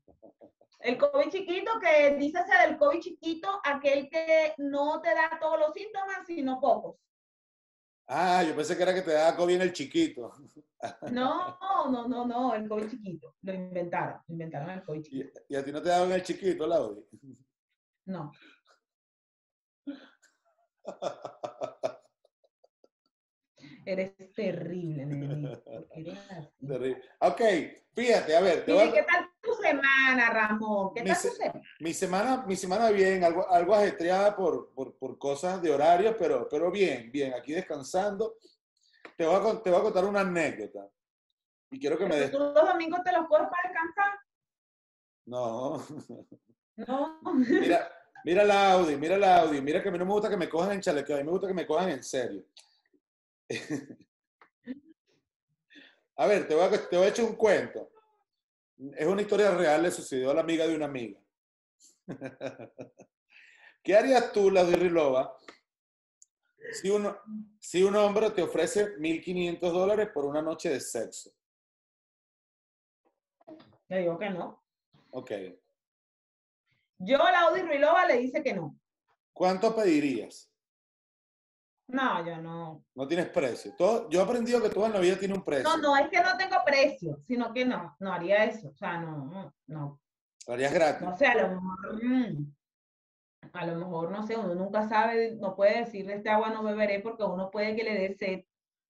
El 0.79 0.97
COVID 0.97 1.29
chiquito 1.29 1.79
que 1.79 2.15
dice 2.17 2.43
ser 2.43 2.69
el 2.69 2.77
COVID 2.77 2.99
chiquito, 2.99 3.47
aquel 3.63 4.09
que 4.09 4.53
no 4.57 4.99
te 4.99 5.15
da 5.15 5.37
todos 5.39 5.57
los 5.57 5.73
síntomas, 5.73 6.27
sino 6.27 6.59
pocos. 6.59 6.97
Ah, 8.07 8.43
yo 8.43 8.55
pensé 8.55 8.75
que 8.75 8.83
era 8.83 8.93
que 8.93 9.01
te 9.01 9.13
daba 9.13 9.35
COVID 9.35 9.55
en 9.55 9.61
el 9.61 9.73
chiquito. 9.73 10.31
No, 11.13 11.57
no, 11.89 12.09
no, 12.09 12.27
no, 12.27 12.53
el 12.55 12.67
COVID 12.67 12.89
chiquito. 12.89 13.35
Lo 13.43 13.53
inventaron, 13.53 14.19
inventaron 14.27 14.69
el 14.71 14.83
COVID 14.83 15.01
chiquito. 15.01 15.39
¿Y, 15.47 15.55
a 15.55 15.63
ti 15.63 15.71
no 15.71 15.81
te 15.81 15.87
daban 15.87 16.11
el 16.11 16.23
chiquito, 16.23 16.67
Laudi? 16.67 17.05
No. 18.05 18.33
Eres 23.85 24.33
terrible, 24.33 25.05
nene. 25.05 25.61
Eres 25.95 26.19
así. 26.31 26.67
Terrible. 26.67 27.01
Ok, 27.19 27.41
fíjate, 27.93 28.35
a 28.35 28.41
ver, 28.41 28.65
te 28.65 28.73
voy 28.73 28.87
a- 28.89 28.91
¿Qué 28.93 29.03
tal 29.03 29.29
tu 29.41 29.53
semana, 29.55 30.29
Ramón? 30.29 30.93
¿Qué 30.93 31.01
Mi 31.01 31.07
tal 31.09 31.15
se- 31.17 31.29
tu 31.29 31.35
semana? 31.35 31.61
mi 31.79 31.93
semana, 31.93 32.45
mi 32.47 32.55
semana 32.55 32.89
bien, 32.91 33.23
algo, 33.23 33.49
algo 33.49 33.75
ajetreada 33.75 34.35
por, 34.35 34.73
por, 34.73 34.95
por 34.97 35.17
cosas 35.17 35.61
de 35.61 35.71
horario, 35.71 36.15
pero, 36.17 36.47
pero 36.49 36.71
bien, 36.71 37.11
bien, 37.11 37.33
aquí 37.33 37.53
descansando. 37.53 38.35
Te 39.17 39.25
voy, 39.25 39.35
a, 39.35 39.61
te 39.61 39.69
voy 39.69 39.79
a 39.79 39.83
contar 39.83 40.05
una 40.05 40.21
anécdota. 40.21 40.87
Y 41.71 41.79
quiero 41.79 41.97
que 41.97 42.05
me 42.05 42.15
des... 42.15 42.31
¿Tú 42.31 42.39
los 42.39 42.53
domingos 42.53 43.03
te 43.03 43.11
los 43.11 43.27
coges 43.27 43.47
para 43.49 43.69
descansar? 43.69 44.19
No, 45.25 45.83
No. 46.75 47.19
mira, 47.35 47.91
mira 48.25 48.43
la 48.43 48.71
Audi, 48.73 48.95
mira 48.97 49.17
la 49.17 49.37
Audi, 49.41 49.61
mira 49.61 49.81
que 49.81 49.89
a 49.89 49.91
mí 49.91 49.97
no 49.99 50.05
me 50.05 50.11
gusta 50.13 50.29
que 50.29 50.37
me 50.37 50.49
cojan 50.49 50.71
en 50.73 50.81
chalequeo, 50.81 51.15
a 51.15 51.19
mí 51.19 51.25
me 51.25 51.31
gusta 51.31 51.47
que 51.47 51.53
me 51.53 51.65
cojan 51.67 51.89
en 51.89 52.03
serio. 52.03 52.43
A 56.15 56.27
ver, 56.27 56.47
te 56.47 56.53
voy 56.53 56.63
a, 56.63 56.89
te 56.89 56.95
voy 56.95 57.07
a 57.07 57.09
echar 57.09 57.25
un 57.25 57.35
cuento. 57.35 57.89
Es 58.95 59.07
una 59.07 59.21
historia 59.21 59.51
real, 59.51 59.81
le 59.81 59.91
sucedió 59.91 60.31
a 60.31 60.33
la 60.33 60.41
amiga 60.41 60.67
de 60.67 60.75
una 60.75 60.85
amiga. 60.85 61.19
¿Qué 63.83 63.95
harías 63.95 64.31
tú, 64.31 64.51
la 64.51 64.63
Rilova, 64.63 65.37
si, 66.71 66.89
uno, 66.89 67.17
si 67.59 67.83
un 67.83 67.95
hombre 67.95 68.31
te 68.31 68.41
ofrece 68.41 68.95
1.500 68.97 69.59
dólares 69.59 70.09
por 70.13 70.25
una 70.25 70.41
noche 70.41 70.69
de 70.69 70.79
sexo? 70.79 71.31
Le 73.89 73.99
digo 73.99 74.17
que 74.17 74.29
no. 74.29 74.63
Ok. 75.11 75.31
Yo, 76.99 77.17
la 77.17 77.41
Audi 77.41 77.61
Ruilova, 77.61 78.05
le 78.05 78.17
dice 78.19 78.41
que 78.41 78.53
no. 78.53 78.79
¿Cuánto 79.33 79.75
pedirías? 79.75 80.52
No, 81.93 82.25
yo 82.25 82.37
no. 82.37 82.83
No 82.95 83.07
tienes 83.07 83.27
precio. 83.29 83.71
Todo, 83.77 84.09
yo 84.09 84.19
he 84.19 84.23
aprendido 84.23 84.59
que 84.61 84.69
todo 84.69 84.87
en 84.87 84.93
la 84.93 84.99
vida 84.99 85.15
tiene 85.15 85.35
un 85.35 85.43
precio. 85.43 85.69
No, 85.69 85.77
no, 85.77 85.95
es 85.95 86.09
que 86.09 86.19
no 86.21 86.35
tengo 86.37 86.55
precio, 86.65 87.19
sino 87.27 87.53
que 87.53 87.65
no, 87.65 87.95
no 87.99 88.11
haría 88.11 88.45
eso. 88.45 88.69
O 88.69 88.75
sea, 88.75 88.99
no, 88.99 89.53
no. 89.67 90.01
Lo 90.47 90.53
harías 90.55 90.73
gratis. 90.73 91.07
No 91.07 91.15
sé, 91.15 91.27
a 91.27 91.35
lo 91.35 91.49
mejor, 91.49 92.03
mm, 92.03 92.53
a 93.53 93.65
lo 93.67 93.75
mejor, 93.75 94.09
no 94.11 94.25
sé, 94.25 94.35
uno 94.35 94.55
nunca 94.55 94.89
sabe, 94.89 95.35
no 95.39 95.55
puede 95.55 95.81
decir 95.81 96.07
de 96.07 96.15
este 96.15 96.29
agua 96.31 96.49
no 96.49 96.63
beberé 96.63 96.99
porque 96.99 97.23
uno 97.23 97.51
puede 97.51 97.75
que 97.75 97.83
le 97.83 97.93
dé 97.93 98.15
sed, 98.15 98.43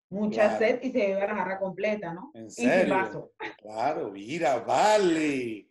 mucha 0.10 0.44
Claro. 0.58 0.58
sed 0.60 0.80
y 0.84 0.92
se 0.94 1.08
beba 1.14 1.28
la 1.28 1.36
jarra 1.36 1.60
completa, 1.60 2.14
¿no? 2.14 2.32
¿En 2.34 2.46
Y 2.46 2.52
sin 2.52 2.70
serio? 2.70 2.96
vaso. 2.96 3.32
Claro, 3.62 4.12
mira, 4.12 4.60
vale. 4.60 5.70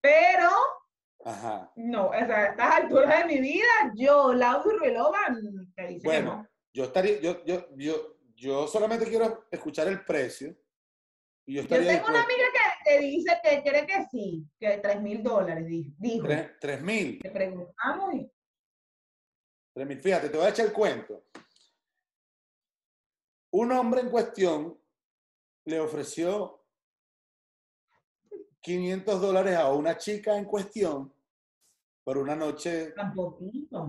Pero, 0.00 0.50
Ajá. 1.24 1.70
no, 1.76 2.08
o 2.08 2.12
sea, 2.12 2.36
a 2.36 2.46
estas 2.46 2.74
alturas 2.74 3.20
de 3.20 3.24
mi 3.34 3.40
vida, 3.40 3.92
yo, 3.94 4.34
Laura 4.34 4.68
mm, 5.30 5.63
te 5.74 5.86
dice 5.88 6.00
que 6.02 6.06
Bueno, 6.06 6.36
no. 6.36 6.48
yo 6.72 6.84
estaría, 6.84 7.20
yo, 7.20 7.44
yo, 7.44 7.68
yo, 7.76 8.16
yo 8.34 8.66
solamente 8.66 9.06
quiero 9.06 9.46
escuchar 9.50 9.88
el 9.88 10.04
precio. 10.04 10.56
Y 11.46 11.54
yo 11.56 11.66
tengo 11.68 12.06
una 12.08 12.22
amiga 12.22 12.44
que, 12.52 12.90
que 12.90 12.98
dice 13.00 13.38
que 13.42 13.62
cree 13.62 13.86
que 13.86 14.06
sí, 14.10 14.46
que 14.58 14.78
tres 14.78 15.00
mil 15.02 15.22
dólares, 15.22 15.66
di- 15.66 15.94
dijo. 15.98 16.26
Tres, 16.26 16.52
tres 16.58 16.80
mil. 16.82 17.20
Le 17.22 17.30
preguntamos 17.30 18.14
y 18.14 18.30
Tres 19.74 19.86
mil. 19.86 20.00
Fíjate, 20.00 20.28
te 20.30 20.36
voy 20.38 20.46
a 20.46 20.50
echar 20.50 20.66
el 20.66 20.72
cuento. 20.72 21.26
Un 23.50 23.72
hombre 23.72 24.00
en 24.00 24.10
cuestión 24.10 24.80
le 25.66 25.80
ofreció 25.80 26.64
500 28.60 29.20
dólares 29.20 29.56
a 29.56 29.70
una 29.72 29.96
chica 29.98 30.36
en 30.38 30.44
cuestión 30.46 31.12
por 32.04 32.18
una 32.18 32.34
noche 32.34 32.92
tampoco. 32.92 33.38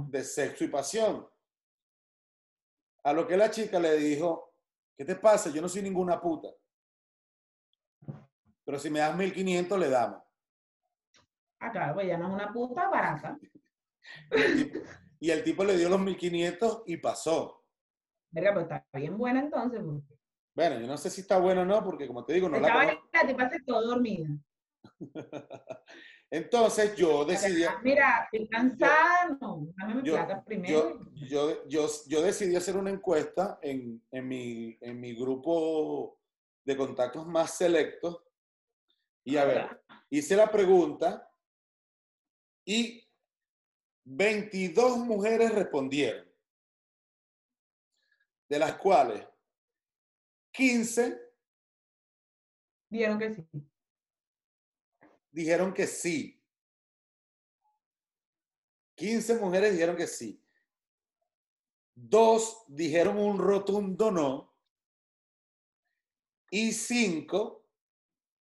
de 0.09 0.23
sexo 0.23 0.63
y 0.65 0.67
pasión. 0.67 1.27
A 3.05 3.13
lo 3.13 3.27
que 3.27 3.37
la 3.37 3.51
chica 3.51 3.79
le 3.79 3.97
dijo, 3.97 4.55
¿qué 4.97 5.05
te 5.05 5.15
pasa? 5.15 5.51
Yo 5.51 5.61
no 5.61 5.69
soy 5.69 5.83
ninguna 5.83 6.19
puta. 6.19 6.49
Pero 8.63 8.79
si 8.79 8.89
me 8.89 8.97
das 8.99 9.15
1500 9.15 9.79
le 9.79 9.89
damos. 9.89 10.23
Ah, 11.59 11.71
claro, 11.71 11.93
pues 11.93 12.07
ya 12.07 12.17
no 12.17 12.27
es 12.27 12.33
una 12.33 12.51
puta 12.51 12.89
barata. 12.89 13.37
Y 14.31 14.41
el 14.41 14.55
tipo, 14.71 14.79
y 15.19 15.29
el 15.31 15.43
tipo 15.43 15.63
le 15.63 15.77
dio 15.77 15.87
los 15.89 15.99
1500 15.99 16.83
y 16.87 16.97
pasó. 16.97 17.63
Verga, 18.31 18.53
pues 18.53 18.63
está 18.65 18.83
bien 18.93 19.17
buena 19.17 19.39
entonces. 19.39 19.81
Bueno, 20.55 20.79
yo 20.79 20.87
no 20.87 20.97
sé 20.97 21.11
si 21.11 21.21
está 21.21 21.37
bueno 21.37 21.61
o 21.61 21.65
no, 21.65 21.83
porque 21.83 22.07
como 22.07 22.25
te 22.25 22.33
digo, 22.33 22.49
no 22.49 22.59
la 22.59 22.67
Estaba 22.67 22.85
conozco. 22.85 23.09
la 23.13 23.27
tipa 23.27 23.49
se 23.49 23.63
quedó 23.63 23.81
dormida. 23.85 24.29
Entonces 26.31 26.95
yo 26.95 27.23
decidí, 27.23 27.63
Mira, 27.83 28.27
estoy 28.31 28.47
cansada, 28.49 29.37
no, 29.39 29.67
dame 29.77 29.95
mi 29.95 30.03
yo, 30.03 30.13
plata 30.15 30.43
primero. 30.43 30.99
yo, 31.13 31.27
yo, 31.27 31.67
yo, 31.67 31.87
yo 32.07 32.21
decidí 32.21 32.55
hacer 32.55 32.75
una 32.75 32.89
encuesta 32.89 33.59
en, 33.61 34.03
en, 34.11 34.27
mi, 34.27 34.77
en 34.81 34.99
mi 34.99 35.13
grupo 35.13 36.19
de 36.65 36.75
contactos 36.75 37.25
más 37.27 37.55
selectos. 37.55 38.21
Y 39.23 39.37
a 39.37 39.45
ver, 39.45 39.83
hice 40.09 40.35
la 40.35 40.51
pregunta 40.51 41.31
y 42.65 43.07
22 44.03 44.97
mujeres 44.97 45.53
respondieron, 45.53 46.27
de 48.49 48.59
las 48.59 48.75
cuales 48.75 49.27
15 50.51 51.21
Vieron 52.89 53.19
que 53.19 53.33
sí. 53.33 53.43
Dijeron 55.35 55.73
que 55.73 55.85
sí. 55.85 56.41
15 58.95 59.35
mujeres 59.35 59.73
dijeron 59.73 59.97
que 59.97 60.07
sí. 60.07 60.41
Dos 61.93 62.63
dijeron 62.67 63.17
un 63.17 63.37
rotundo 63.37 64.11
no. 64.11 64.55
Y 66.49 66.71
cinco 66.71 67.67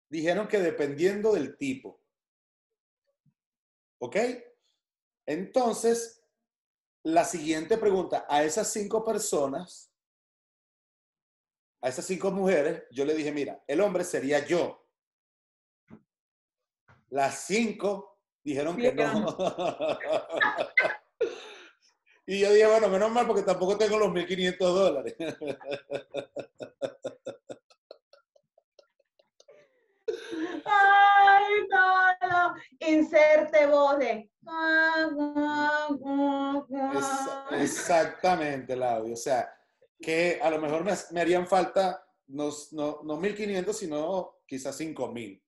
dijeron 0.09 0.49
que 0.49 0.59
dependiendo 0.59 1.31
del 1.31 1.57
tipo. 1.57 2.03
¿Ok? 3.99 4.17
Entonces, 5.25 6.21
la 7.03 7.23
siguiente 7.23 7.77
pregunta, 7.77 8.25
a 8.27 8.43
esas 8.43 8.69
cinco 8.73 9.05
personas, 9.05 9.89
a 11.81 11.87
esas 11.87 12.05
cinco 12.05 12.29
mujeres, 12.31 12.83
yo 12.91 13.05
le 13.05 13.13
dije, 13.13 13.31
mira, 13.31 13.63
el 13.67 13.79
hombre 13.79 14.03
sería 14.03 14.45
yo. 14.45 14.82
Las 17.13 17.45
cinco 17.45 18.17
dijeron 18.43 18.75
que 18.75 18.91
no. 18.91 19.37
y 22.25 22.39
yo 22.39 22.51
dije, 22.51 22.65
bueno, 22.65 22.89
menos 22.89 23.11
mal 23.11 23.27
porque 23.27 23.43
tampoco 23.43 23.77
tengo 23.77 23.99
los 23.99 24.09
1.500 24.09 24.57
dólares. 24.57 25.15
Ay, 30.65 31.43
no, 31.69 32.07
no. 32.27 32.55
Inserte 32.79 33.67
voz 33.67 33.99
de. 33.99 34.31
Exactamente, 37.51 38.75
Laudio. 38.75 39.13
O 39.13 39.17
sea, 39.17 39.55
que 40.01 40.39
a 40.41 40.49
lo 40.49 40.59
mejor 40.59 40.83
me, 40.83 40.93
me 41.11 41.21
harían 41.21 41.45
falta 41.45 42.03
no, 42.25 42.49
no, 42.71 43.01
no 43.03 43.21
1.500, 43.21 43.71
sino 43.71 44.39
quizás 44.47 44.81
5.000. 44.81 45.42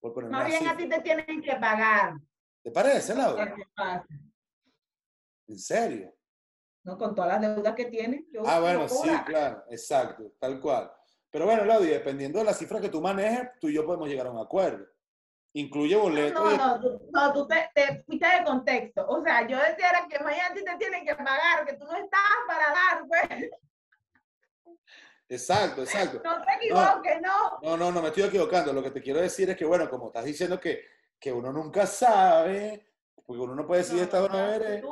Por 0.00 0.14
poner 0.14 0.30
Más 0.30 0.46
bien 0.46 0.66
a 0.66 0.76
ti 0.76 0.88
te 0.88 1.00
tienen 1.00 1.42
que 1.42 1.56
pagar. 1.56 2.14
¿Te 2.62 2.70
parece, 2.70 3.14
pasa? 3.14 4.06
¿En 5.46 5.58
serio? 5.58 6.14
¿No? 6.84 6.96
Con 6.96 7.14
todas 7.14 7.40
las 7.40 7.54
deudas 7.56 7.74
que 7.74 7.86
tienes. 7.86 8.24
yo 8.30 8.42
Ah, 8.46 8.56
no 8.56 8.60
bueno, 8.60 8.88
sí, 8.88 9.10
claro, 9.26 9.64
exacto, 9.70 10.32
tal 10.38 10.60
cual. 10.60 10.90
Pero 11.30 11.44
bueno, 11.44 11.64
Laudio, 11.64 11.92
dependiendo 11.92 12.38
de 12.38 12.44
la 12.44 12.54
cifra 12.54 12.80
que 12.80 12.88
tú 12.88 13.00
manejes, 13.00 13.50
tú 13.60 13.68
y 13.68 13.74
yo 13.74 13.84
podemos 13.84 14.08
llegar 14.08 14.26
a 14.26 14.30
un 14.30 14.38
acuerdo. 14.38 14.86
Incluye 15.54 15.96
boleto 15.96 16.44
No, 16.44 16.56
no, 16.56 16.80
tú, 16.80 17.10
no, 17.10 17.32
tú 17.32 17.48
te, 17.48 17.70
te 17.74 18.02
fuiste 18.04 18.26
de 18.26 18.44
contexto. 18.44 19.06
O 19.08 19.22
sea, 19.22 19.46
yo 19.46 19.56
decía 19.56 19.90
era 19.90 20.06
que 20.08 20.22
mañana 20.22 20.48
a 20.50 20.54
ti 20.54 20.64
te 20.64 20.76
tienen 20.76 21.04
que 21.04 21.14
pagar, 21.14 21.66
que 21.66 21.74
tú 21.74 21.84
no 21.84 21.96
estás 21.96 22.20
para 22.46 22.66
dar, 22.72 23.06
pues. 23.08 23.50
Exacto, 25.28 25.82
exacto. 25.82 26.20
No 26.24 26.42
te 26.42 26.54
equivoques, 26.54 27.20
no. 27.20 27.58
No, 27.62 27.76
no, 27.76 27.92
no 27.92 28.00
me 28.00 28.08
estoy 28.08 28.24
equivocando. 28.24 28.72
Lo 28.72 28.82
que 28.82 28.90
te 28.90 29.02
quiero 29.02 29.20
decir 29.20 29.50
es 29.50 29.56
que, 29.56 29.64
bueno, 29.64 29.88
como 29.90 30.06
estás 30.06 30.24
diciendo 30.24 30.58
que, 30.58 30.84
que 31.20 31.32
uno 31.32 31.52
nunca 31.52 31.86
sabe, 31.86 32.86
porque 33.26 33.42
uno 33.42 33.54
no 33.54 33.66
puede 33.66 33.82
decir 33.82 34.08
no, 34.12 34.38
eres. 34.38 34.80
tú, 34.80 34.90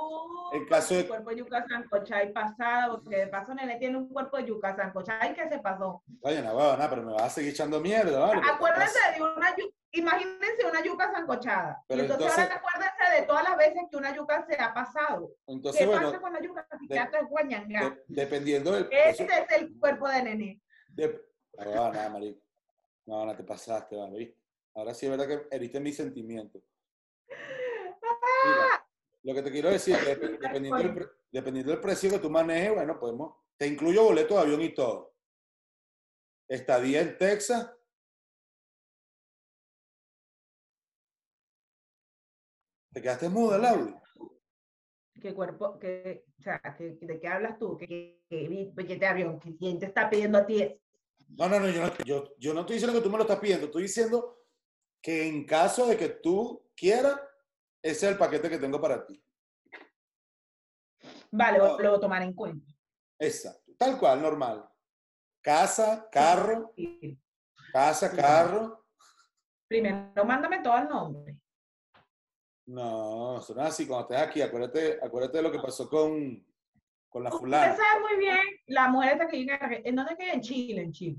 en 0.52 0.66
caso 0.66 0.94
de- 0.94 1.08
cuerpo 1.08 1.30
de 1.30 1.36
yuca 1.36 1.64
sancochada 1.68 2.24
y 2.24 2.32
pasada, 2.32 2.88
porque 2.90 3.16
de 3.16 3.26
paso 3.28 3.54
Nene 3.54 3.76
tiene 3.76 3.96
un 3.98 4.08
cuerpo 4.08 4.36
de 4.36 4.44
yuca 4.46 4.74
sancochada 4.76 5.28
y 5.30 5.34
que 5.34 5.48
se 5.48 5.58
pasó. 5.58 6.02
Oye, 6.22 6.42
no, 6.42 6.54
nada, 6.54 6.88
pero 6.90 7.02
me 7.02 7.12
vas 7.12 7.22
a 7.24 7.30
seguir 7.30 7.50
echando 7.50 7.80
mierda, 7.80 8.18
¿vale? 8.18 8.40
Acuérdense 8.52 8.98
de 9.16 9.22
una 9.22 9.56
yuca, 9.56 9.74
imagínense 9.92 10.66
una 10.70 10.82
yuca 10.84 11.12
sancochada. 11.12 11.82
Pero 11.88 12.02
y 12.02 12.04
entonces, 12.04 12.26
entonces- 12.28 12.50
ahora 12.50 12.62
acuérdense 12.64 13.20
de 13.20 13.26
todas 13.26 13.44
las 13.44 13.56
veces 13.56 13.82
que 13.90 13.96
una 13.96 14.14
yuca 14.14 14.46
se 14.48 14.60
ha 14.62 14.74
pasado. 14.74 15.30
Entonces, 15.46 15.80
¿Qué 15.80 15.86
bueno, 15.86 16.06
pasa 16.08 16.20
con 16.20 16.32
la 16.32 16.40
yuca? 16.40 16.66
Si 16.78 16.86
de- 16.86 16.94
de- 16.94 18.02
dependiendo 18.08 18.72
del. 18.72 18.88
Ese 18.92 19.24
eso- 19.24 19.32
es 19.32 19.60
el 19.60 19.78
cuerpo 19.78 20.08
de 20.08 20.22
Nene. 20.22 20.60
de- 20.88 21.20
no, 21.58 21.64
no, 21.74 21.92
nada, 21.92 22.08
marico. 22.10 22.40
No, 23.06 23.24
no 23.24 23.34
te 23.36 23.44
pasaste, 23.44 23.96
vale. 23.96 24.36
Ahora 24.74 24.92
sí 24.92 25.06
es 25.06 25.10
verdad 25.16 25.26
que 25.26 25.56
heriste 25.56 25.80
mis 25.80 25.96
sentimientos. 25.96 26.62
Mira, 28.44 28.86
lo 29.22 29.34
que 29.34 29.42
te 29.42 29.50
quiero 29.50 29.70
decir 29.70 29.94
es 29.96 30.18
que 30.18 30.28
dependiendo 30.28 30.76
del, 30.76 31.10
dependiendo 31.32 31.72
del 31.72 31.80
precio 31.80 32.10
que 32.10 32.18
tú 32.18 32.30
manejes, 32.30 32.74
bueno, 32.74 32.98
podemos, 32.98 33.34
te 33.56 33.66
incluyo 33.66 34.04
boleto 34.04 34.34
de 34.34 34.40
avión 34.40 34.62
y 34.62 34.74
todo. 34.74 35.14
Estadía 36.48 37.00
en 37.00 37.18
Texas. 37.18 37.72
¿Te 42.92 43.02
quedaste 43.02 43.28
muda, 43.28 43.58
Laudi? 43.58 43.94
¿Qué 45.20 45.34
cuerpo, 45.34 45.78
qué, 45.78 46.24
o 46.38 46.42
sea, 46.42 46.60
¿qué- 46.76 46.98
de 47.00 47.18
qué 47.20 47.28
hablas 47.28 47.58
tú? 47.58 47.76
¿Qué, 47.76 48.22
qué, 48.28 48.72
qué 48.86 48.96
de 48.96 49.06
avión? 49.06 49.40
¿Qué- 49.40 49.56
¿Quién 49.56 49.78
te 49.78 49.86
está 49.86 50.08
pidiendo 50.08 50.38
a 50.38 50.46
ti? 50.46 50.78
No, 51.30 51.48
no, 51.48 51.58
no 51.58 51.68
yo, 51.68 51.86
no, 51.86 51.92
yo, 52.04 52.34
yo 52.38 52.54
no 52.54 52.60
estoy 52.60 52.74
diciendo 52.76 52.96
que 52.98 53.02
tú 53.02 53.10
me 53.10 53.16
lo 53.18 53.24
estás 53.24 53.40
pidiendo, 53.40 53.66
estoy 53.66 53.82
diciendo 53.82 54.44
que 55.02 55.26
en 55.26 55.44
caso 55.44 55.86
de 55.86 55.96
que 55.96 56.08
tú 56.08 56.70
quieras, 56.76 57.18
ese 57.90 58.06
es 58.06 58.12
el 58.12 58.18
paquete 58.18 58.50
que 58.50 58.58
tengo 58.58 58.80
para 58.80 59.04
ti. 59.06 59.22
Vale, 61.30 61.58
No. 61.58 61.78
lo 61.78 61.88
voy 61.90 61.98
a 61.98 62.00
tomar 62.00 62.22
en 62.22 62.32
cuenta. 62.32 62.72
Exacto, 63.18 63.72
tal 63.78 63.98
cual, 63.98 64.20
normal. 64.22 64.68
Casa, 65.42 66.08
carro, 66.10 66.72
Sí. 66.76 67.18
casa, 67.72 68.10
Sí. 68.10 68.16
carro. 68.16 68.84
Primero, 69.68 70.24
mándame 70.24 70.60
todo 70.62 70.78
el 70.78 70.88
nombre. 70.88 71.38
No, 72.66 73.38
eso 73.38 73.54
no 73.54 73.62
es 73.62 73.68
así. 73.68 73.86
Cuando 73.86 74.08
estés 74.12 74.28
aquí, 74.28 74.42
acuérdate, 74.42 74.98
acuérdate 75.02 75.36
de 75.38 75.42
lo 75.42 75.52
que 75.52 75.58
pasó 75.60 75.88
con, 75.88 76.44
con 77.16 77.24
la 77.24 77.30
Usted 77.30 77.40
fulana. 77.40 77.74
sabe 77.74 78.00
muy 78.00 78.16
bien, 78.18 78.36
la 78.66 78.88
mujer 78.88 79.12
esta 79.12 79.26
que 79.26 79.38
vive 79.38 79.54
en 79.54 79.58
Arge- 79.60 79.80
¿en 79.86 79.96
dónde 79.96 80.16
queda? 80.18 80.32
En 80.34 80.40
Chile, 80.42 80.82
en 80.82 80.92
Chile. 80.92 81.16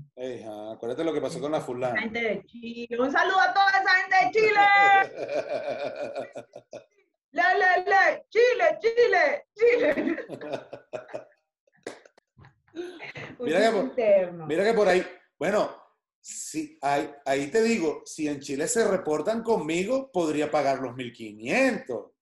Acuérdate 0.72 1.02
lo 1.02 1.12
que 1.12 1.20
pasó 1.20 1.40
con 1.40 1.50
la 1.50 1.60
fulana. 1.60 2.00
gente 2.00 2.20
de 2.20 2.44
Chile. 2.46 2.96
Un 3.00 3.10
saludo 3.10 3.40
a 3.40 3.52
toda 3.52 3.66
esa 3.70 3.90
gente 3.96 4.16
de 4.24 4.30
Chile. 4.30 4.60
Le, 7.30 7.42
le, 7.42 7.84
le. 7.84 8.24
Chile, 8.30 8.78
Chile, 8.80 9.44
Chile. 9.54 10.16
Mira 13.40 13.60
que 13.60 13.70
por-. 13.70 13.92
Mira 14.46 14.64
que 14.64 14.72
por 14.74 14.88
ahí, 14.88 15.04
bueno, 15.38 15.70
si, 16.20 16.78
ahí, 16.80 17.10
ahí 17.26 17.50
te 17.50 17.60
digo, 17.62 18.00
si 18.06 18.26
en 18.28 18.40
Chile 18.40 18.66
se 18.68 18.86
reportan 18.88 19.42
conmigo, 19.42 20.10
podría 20.12 20.50
pagar 20.50 20.78
los 20.78 20.94
1500. 20.96 22.12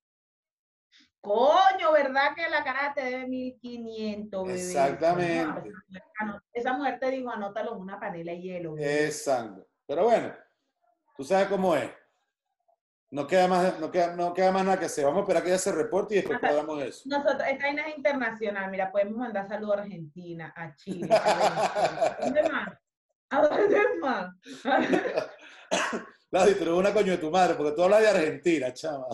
Coño, 1.21 1.93
¿verdad 1.93 2.35
que 2.37 2.49
la 2.49 2.63
cara 2.63 2.93
te 2.95 3.03
debe 3.03 3.27
1500, 3.27 4.47
bebé? 4.47 4.59
Exactamente. 4.59 5.73
Coño, 6.19 6.43
esa 6.53 6.73
mujer 6.73 6.99
te 7.01 7.11
dijo, 7.11 7.31
anótalo 7.31 7.75
en 7.75 7.81
una 7.81 7.99
panela 7.99 8.33
de 8.33 8.41
hielo. 8.41 8.75
bebé. 8.75 9.07
Exacto. 9.07 9.67
Pero 9.87 10.05
bueno, 10.05 10.33
tú 11.17 11.25
sabes 11.25 11.49
cómo 11.49 11.75
es. 11.75 11.91
No 13.11 13.27
queda 13.27 13.47
más, 13.47 13.79
no 13.79 13.91
queda, 13.91 14.17
no 14.17 14.35
queda 14.35 14.51
más 14.51 14.65
nada 14.65 14.79
que 14.79 14.87
hacer. 14.87 15.05
Vamos 15.05 15.19
a 15.19 15.23
esperar 15.23 15.43
que 15.43 15.49
ella 15.51 15.59
se 15.59 15.73
reporte 15.73 16.15
y 16.15 16.17
después 16.19 16.41
pagamos 16.41 16.83
eso. 16.83 17.03
Nosotros, 17.07 17.43
esta 17.49 17.67
vaina 17.67 17.83
es 17.89 17.97
internacional. 17.97 18.71
Mira, 18.71 18.91
podemos 18.91 19.17
mandar 19.17 19.47
saludos 19.49 19.79
a 19.79 19.83
Argentina, 19.83 20.53
a 20.57 20.75
Chile, 20.75 21.09
a 21.11 22.19
Venezuela. 22.19 22.19
¿A 22.19 22.25
dónde 22.25 22.43
más? 22.51 22.69
¿A 23.31 23.41
dónde 23.43 23.99
más? 24.01 24.35
Ladi, 26.31 26.55
pero 26.59 26.73
es 26.73 26.79
una 26.79 26.93
coño 26.93 27.13
de 27.13 27.19
tu 27.19 27.31
madre, 27.31 27.55
porque 27.55 27.73
tú 27.73 27.85
hablas 27.85 28.01
de 28.01 28.09
Argentina, 28.09 28.73
chama. 28.73 29.07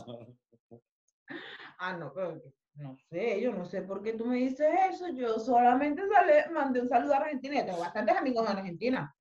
Ah, 1.84 1.94
no, 1.94 2.12
pero 2.14 2.40
no 2.74 2.96
sé, 3.10 3.40
yo 3.40 3.52
no 3.52 3.64
sé 3.64 3.82
por 3.82 4.04
qué 4.04 4.12
tú 4.12 4.24
me 4.24 4.36
dices 4.36 4.68
eso. 4.92 5.08
Yo 5.08 5.40
solamente 5.40 6.02
sale- 6.08 6.46
mandé 6.52 6.80
un 6.80 6.88
saludo 6.88 7.14
a 7.14 7.16
Argentina. 7.16 7.58
Yo 7.58 7.66
tengo 7.66 7.80
bastantes 7.80 8.16
amigos 8.16 8.48
en 8.48 8.56
Argentina. 8.56 9.16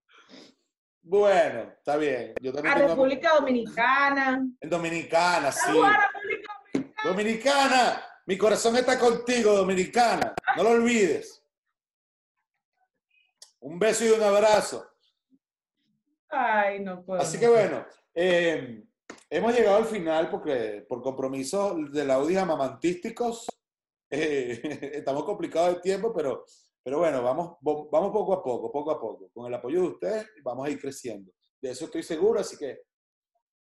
Bueno, 1.02 1.62
está 1.76 1.98
bien. 1.98 2.36
Yo 2.40 2.54
también 2.54 2.76
A 2.76 2.78
tengo 2.78 2.90
República 2.90 3.34
Dominicana. 3.34 4.48
en 4.60 4.70
Dominicana, 4.70 5.52
sí. 5.52 5.72
A 5.84 6.08
República 6.08 6.54
Dominicana. 6.72 7.04
Dominicana, 7.04 8.02
mi 8.28 8.38
corazón 8.38 8.76
está 8.78 9.00
contigo, 9.00 9.54
Dominicana. 9.56 10.36
No 10.56 10.62
lo 10.64 10.70
olvides. 10.70 11.44
Un 13.62 13.80
beso 13.80 14.06
y 14.06 14.10
un 14.10 14.22
abrazo. 14.22 14.88
Ay, 16.30 16.80
no 16.82 17.04
puedo. 17.04 17.22
Así 17.22 17.40
que 17.40 17.48
bueno, 17.48 17.86
eh, 18.14 18.84
hemos 19.32 19.54
llegado 19.56 19.78
al 19.78 19.86
final 19.86 20.30
porque 20.30 20.86
por 20.88 21.02
compromisos 21.02 21.92
de 21.92 22.06
la 22.06 22.16
Audi 22.16 22.36
amamantísticos 22.38 23.48
eh, 24.12 24.92
estamos 24.94 25.24
complicados 25.24 25.76
de 25.76 25.82
tiempo, 25.82 26.14
pero, 26.14 26.46
pero 26.84 27.00
bueno, 27.00 27.24
vamos, 27.24 27.58
vamos 27.62 28.12
poco 28.12 28.34
a 28.34 28.44
poco, 28.44 28.72
poco 28.72 28.92
a 28.92 29.00
poco. 29.00 29.30
Con 29.34 29.48
el 29.48 29.54
apoyo 29.54 29.82
de 29.82 29.88
ustedes 29.88 30.28
vamos 30.44 30.68
a 30.68 30.70
ir 30.70 30.80
creciendo. 30.80 31.32
De 31.62 31.72
eso 31.72 31.86
estoy 31.86 32.04
seguro, 32.04 32.40
así 32.42 32.58
que 32.58 32.82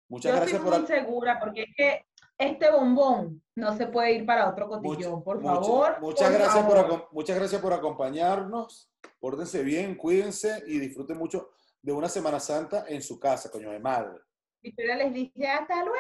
muchas 0.10 0.32
Yo 0.32 0.36
gracias 0.38 0.58
estoy 0.60 0.70
por... 0.72 0.80
muy 0.82 0.88
segura 0.88 1.40
porque 1.40 1.64
es 1.64 1.70
que 1.76 2.06
este 2.38 2.70
bombón 2.72 3.42
no 3.56 3.78
se 3.78 3.88
puede 3.88 4.14
ir 4.14 4.26
para 4.26 4.50
otro 4.50 4.68
cotillón, 4.68 5.14
Mucha- 5.14 5.24
por 5.24 5.40
mucha- 5.40 5.54
favor. 5.62 6.02
muchas, 6.02 6.30
por 6.30 6.38
gracias 6.40 6.66
por, 6.66 6.76
favor. 6.76 6.92
acom- 6.92 7.08
muchas 7.12 7.36
gracias 7.38 7.62
por 7.62 7.74
acompañarnos. 7.74 8.90
Pórtense 9.20 9.64
bien, 9.64 9.96
cuídense 9.96 10.64
y 10.68 10.80
disfruten 10.80 11.18
mucho 11.18 11.52
de 11.82 11.94
una 11.94 12.10
Semana 12.10 12.40
Santa 12.42 12.86
en 12.90 13.02
su 13.02 13.18
casa, 13.20 13.50
coño 13.50 13.72
de 13.72 13.80
madre. 13.80 14.20
Victoria 14.64 14.96
les 14.96 15.14
dice 15.14 15.46
hasta 15.46 15.84
luego. 15.84 15.98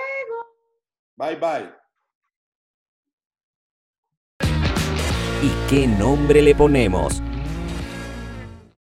Bye, 1.17 1.35
bye. 1.35 1.69
¿Y 5.41 5.69
qué 5.69 5.85
nombre 5.87 6.41
le 6.41 6.55
ponemos? 6.55 7.21